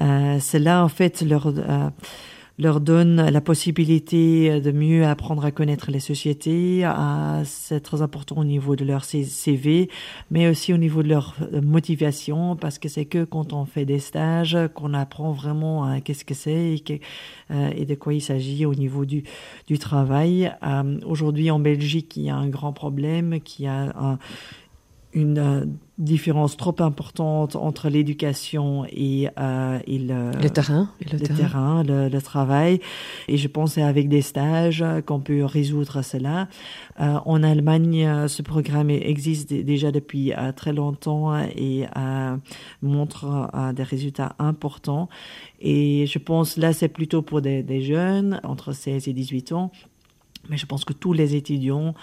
Euh, 0.02 0.40
Cela, 0.40 0.84
en 0.84 0.90
fait, 0.90 1.22
leur, 1.22 1.48
euh, 1.48 1.90
leur 2.60 2.80
donne 2.82 3.30
la 3.30 3.42
possibilité 3.42 4.62
de 4.62 4.72
mieux 4.72 5.06
apprendre 5.06 5.44
à 5.44 5.52
connaître 5.52 5.90
les 5.90 6.00
sociétés. 6.00 6.88
C'est 7.46 7.80
très 7.82 8.02
important 8.04 8.38
au 8.38 8.44
niveau 8.44 8.76
de 8.76 8.86
leur 8.86 9.04
CV, 9.06 9.90
mais 10.30 10.48
aussi 10.48 10.72
au 10.72 10.78
niveau 10.78 11.02
de 11.02 11.10
leur 11.10 11.36
euh, 11.52 11.62
motivation, 11.62 12.56
parce 12.56 12.78
que 12.78 12.90
c'est 12.90 13.06
que 13.06 13.24
quand 13.24 13.54
on 13.54 13.66
fait 13.66 13.86
des 13.86 13.98
stages 14.00 14.58
qu'on 14.76 14.94
apprend 14.94 15.32
vraiment 15.32 15.88
euh, 15.88 15.98
qu'est-ce 16.04 16.26
que 16.26 16.36
c'est 16.36 16.76
et, 16.76 16.80
que- 16.80 16.94
euh, 17.52 17.72
et 17.76 17.86
de 17.86 17.96
quoi 17.96 18.14
il 18.14 18.22
s'agit 18.22 18.66
au 18.68 18.76
niveau 18.76 19.06
du, 19.06 19.24
du 19.68 19.80
travail. 19.80 20.52
Euh, 20.64 21.00
Aujourd'hui, 21.08 21.50
en 21.50 21.60
Belgique, 21.60 22.16
il 22.18 22.24
y 22.24 22.30
a 22.30 22.36
un 22.36 22.50
grand 22.50 22.72
problème, 22.74 23.40
qui 23.42 23.66
a 23.66 23.94
un, 23.98 24.20
une 25.14 25.38
euh, 25.38 25.66
différence 26.00 26.58
trop 26.58 26.76
importante 26.80 27.56
entre 27.56 27.88
l'éducation 27.90 28.86
et, 28.90 29.30
euh, 29.40 29.80
et 29.86 30.00
le, 30.00 30.32
le 30.42 30.50
terrain. 30.50 30.90
Et 31.02 31.06
le 31.10 31.20
le 31.20 31.26
terrain. 31.26 31.38
terrain, 31.38 31.84
le, 31.84 32.10
le 32.10 32.22
travail. 32.22 32.80
Et 33.28 33.38
je 33.38 33.48
pense 33.48 33.72
que 33.72 33.76
c'est 33.76 33.84
avec 33.84 34.10
des 34.10 34.22
stages 34.22 34.84
qu'on 35.06 35.20
peut 35.20 35.46
résoudre 35.46 36.02
cela. 36.02 36.48
Euh, 37.00 37.20
en 37.26 37.44
Allemagne, 37.44 38.06
euh, 38.06 38.28
ce 38.28 38.42
programme 38.42 38.90
existe 38.90 39.54
déjà 39.54 39.92
depuis 39.92 40.34
euh, 40.34 40.52
très 40.52 40.74
longtemps 40.74 41.38
et 41.56 41.86
euh, 41.96 42.38
montre 42.82 43.50
des 43.74 43.84
résultats 43.84 44.36
importants. 44.40 45.10
Et 45.62 46.06
je 46.08 46.20
pense 46.20 46.58
là, 46.58 46.74
c'est 46.74 46.88
plutôt 46.90 47.22
pour 47.22 47.42
des, 47.42 47.64
des 47.64 47.82
jeunes 47.82 48.42
entre 48.44 48.72
16 48.74 49.08
et 49.08 49.14
18 49.14 49.52
ans. 49.52 49.72
Mais 50.50 50.58
je 50.58 50.66
pense 50.66 50.84
que 50.84 50.94
tous 50.94 51.14
les 51.14 51.36
étudiants 51.36 51.94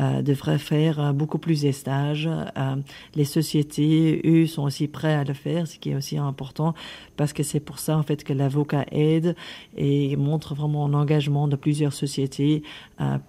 euh, 0.00 0.22
devraient 0.22 0.58
faire 0.58 1.00
euh, 1.00 1.12
beaucoup 1.12 1.38
plus 1.38 1.62
de 1.62 1.72
stages. 1.72 2.28
Euh, 2.28 2.76
les 3.14 3.26
sociétés, 3.26 4.22
eux, 4.24 4.46
sont 4.46 4.62
aussi 4.62 4.88
prêts 4.88 5.14
à 5.14 5.24
le 5.24 5.34
faire, 5.34 5.66
ce 5.66 5.78
qui 5.78 5.90
est 5.90 5.94
aussi 5.94 6.16
important, 6.16 6.74
parce 7.16 7.32
que 7.32 7.42
c'est 7.42 7.60
pour 7.60 7.78
ça 7.78 7.98
en 7.98 8.02
fait 8.02 8.24
que 8.24 8.32
l'avocat 8.32 8.86
aide 8.90 9.36
et 9.76 10.16
montre 10.16 10.54
vraiment 10.54 10.86
un 10.86 10.94
engagement 10.94 11.46
de 11.46 11.56
plusieurs 11.56 11.92
sociétés 11.92 12.62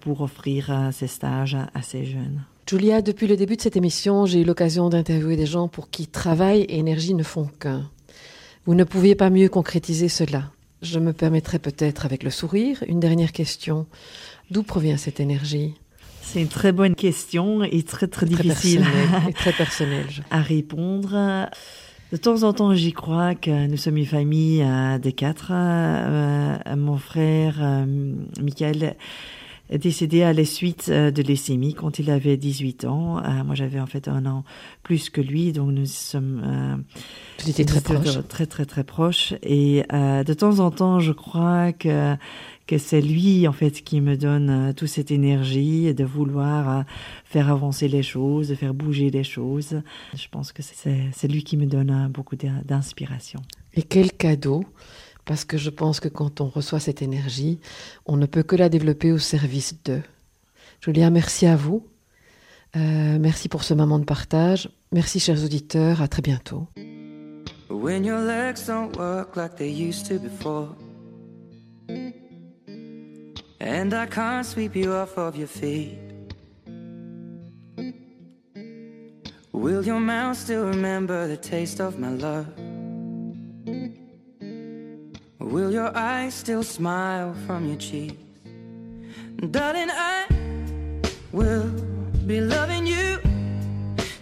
pour 0.00 0.22
offrir 0.22 0.90
ces 0.92 1.06
stages 1.06 1.54
à, 1.54 1.68
à 1.74 1.82
ces 1.82 2.04
jeunes. 2.04 2.42
Julia, 2.72 3.02
depuis 3.02 3.26
le 3.26 3.36
début 3.36 3.56
de 3.56 3.60
cette 3.60 3.76
émission, 3.76 4.24
j'ai 4.24 4.40
eu 4.40 4.44
l'occasion 4.44 4.88
d'interviewer 4.88 5.36
des 5.36 5.44
gens 5.44 5.68
pour 5.68 5.90
qui 5.90 6.06
travail 6.06 6.62
et 6.62 6.78
énergie 6.78 7.12
ne 7.12 7.22
font 7.22 7.50
qu'un. 7.60 7.90
Vous 8.64 8.74
ne 8.74 8.84
pouviez 8.84 9.14
pas 9.14 9.28
mieux 9.28 9.50
concrétiser 9.50 10.08
cela. 10.08 10.44
Je 10.80 10.98
me 10.98 11.12
permettrai 11.12 11.58
peut-être 11.58 12.06
avec 12.06 12.22
le 12.22 12.30
sourire 12.30 12.82
une 12.88 12.98
dernière 12.98 13.32
question. 13.32 13.86
D'où 14.52 14.62
provient 14.62 14.96
cette 14.98 15.18
énergie 15.20 15.74
C'est 16.20 16.42
une 16.42 16.48
très 16.48 16.72
bonne 16.72 16.94
question 16.94 17.62
et 17.64 17.82
très 17.82 18.06
très 18.06 18.26
Très 18.26 18.42
difficile 18.42 18.84
et 19.28 19.32
très 19.42 19.52
personnelle. 19.52 20.06
je- 20.10 20.20
à 20.30 20.42
répondre. 20.42 21.48
De 22.12 22.16
temps 22.18 22.42
en 22.42 22.52
temps, 22.52 22.74
j'y 22.74 22.92
crois 22.92 23.34
que 23.34 23.66
nous 23.66 23.78
sommes 23.78 23.96
une 23.96 24.04
famille 24.06 24.62
euh, 24.62 24.98
de 24.98 25.08
quatre. 25.08 25.48
Euh, 25.52 26.58
mon 26.76 26.98
frère, 26.98 27.56
euh, 27.62 27.86
Michael, 28.42 28.96
est 29.74 29.78
décédé 29.78 30.22
à 30.22 30.32
la 30.32 30.44
suite 30.44 30.86
euh, 30.90 31.10
de 31.10 31.22
leucémie 31.22 31.74
quand 31.74 31.98
il 31.98 32.10
avait 32.10 32.36
18 32.36 32.84
ans. 32.84 33.18
Euh, 33.18 33.44
moi, 33.44 33.54
j'avais 33.54 33.80
en 33.80 33.86
fait 33.86 34.06
un 34.08 34.26
an 34.26 34.44
plus 34.82 35.10
que 35.10 35.20
lui, 35.20 35.52
donc 35.52 35.70
nous 35.72 35.86
sommes 35.86 36.42
euh, 36.44 36.76
Vous 37.42 37.50
étiez 37.50 37.64
très 37.64 37.80
très 37.80 38.46
très 38.46 38.64
très 38.66 38.84
proches. 38.84 39.34
Et 39.42 39.84
euh, 39.92 40.24
de 40.24 40.34
temps 40.34 40.58
en 40.60 40.70
temps, 40.70 41.00
je 41.00 41.12
crois 41.12 41.72
que 41.72 42.16
que 42.68 42.78
c'est 42.78 43.00
lui 43.00 43.48
en 43.48 43.52
fait 43.52 43.82
qui 43.82 44.00
me 44.00 44.16
donne 44.16 44.72
toute 44.76 44.88
cette 44.88 45.10
énergie 45.10 45.92
de 45.92 46.04
vouloir 46.04 46.84
faire 47.24 47.50
avancer 47.50 47.88
les 47.88 48.04
choses, 48.04 48.48
de 48.50 48.54
faire 48.54 48.72
bouger 48.72 49.10
les 49.10 49.24
choses. 49.24 49.82
Je 50.14 50.26
pense 50.30 50.52
que 50.52 50.62
c'est 50.62 51.28
lui 51.28 51.42
qui 51.42 51.56
me 51.56 51.66
donne 51.66 52.08
beaucoup 52.14 52.36
d'in- 52.36 52.62
d'inspiration. 52.64 53.40
Et 53.74 53.82
quel 53.82 54.12
cadeau 54.12 54.64
Parce 55.24 55.44
que 55.44 55.56
je 55.56 55.70
pense 55.70 56.00
que 56.00 56.08
quand 56.08 56.40
on 56.40 56.48
reçoit 56.48 56.80
cette 56.80 57.02
énergie, 57.02 57.60
on 58.06 58.16
ne 58.16 58.26
peut 58.26 58.42
que 58.42 58.56
la 58.56 58.68
développer 58.68 59.12
au 59.12 59.18
service 59.18 59.74
d'eux. 59.84 60.02
Julia, 60.80 61.10
merci 61.10 61.46
à 61.46 61.56
vous. 61.56 61.86
Euh, 62.74 63.18
merci 63.20 63.48
pour 63.48 63.64
ce 63.64 63.74
moment 63.74 63.98
de 63.98 64.04
partage. 64.04 64.68
Merci, 64.90 65.20
chers 65.20 65.44
auditeurs. 65.44 66.02
À 66.02 66.08
très 66.08 66.22
bientôt. 66.22 66.66
And 73.64 73.94
I 73.94 74.06
can't 74.06 74.44
sweep 74.44 74.74
you 74.74 74.92
off 74.92 75.16
of 75.16 75.36
your 75.36 75.46
feet. 75.46 75.96
Will 85.42 85.72
your 85.72 85.94
eyes 85.96 86.34
still 86.34 86.62
smile 86.62 87.34
from 87.46 87.66
your 87.66 87.76
cheeks? 87.76 88.14
Darling, 89.50 89.90
I 89.90 90.26
will 91.32 91.68
be 92.26 92.40
loving 92.40 92.86
you 92.86 93.18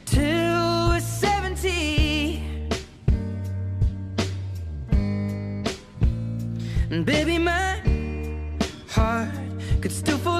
till 0.06 0.88
we're 0.88 1.00
70. 1.00 2.42
And 6.90 7.04
baby, 7.04 7.37
my 7.37 7.83
heart 8.88 9.28
could 9.83 9.92
still 9.92 10.18
fall 10.18 10.39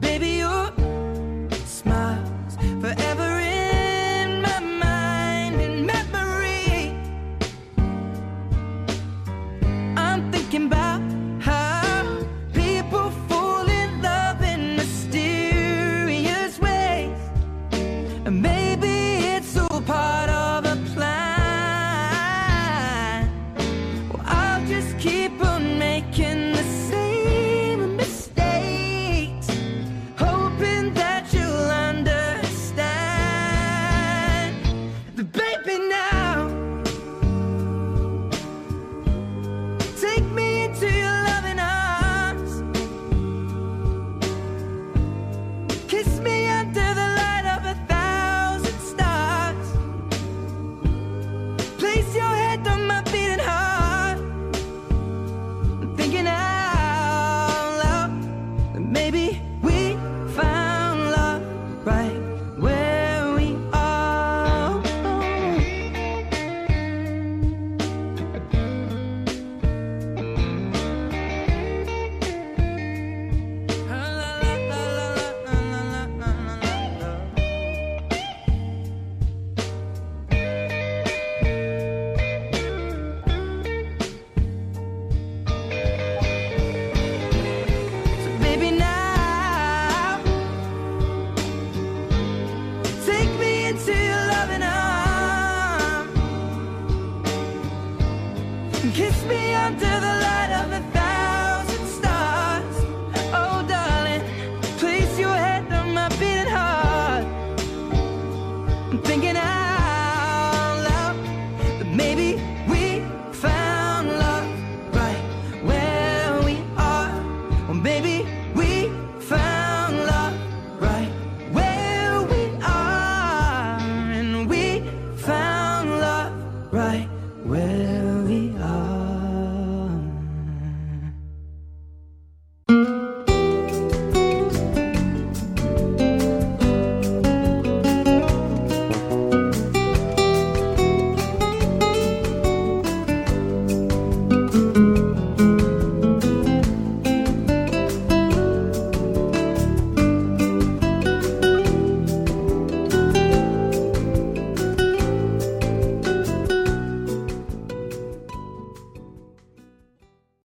Baby, 0.00 0.31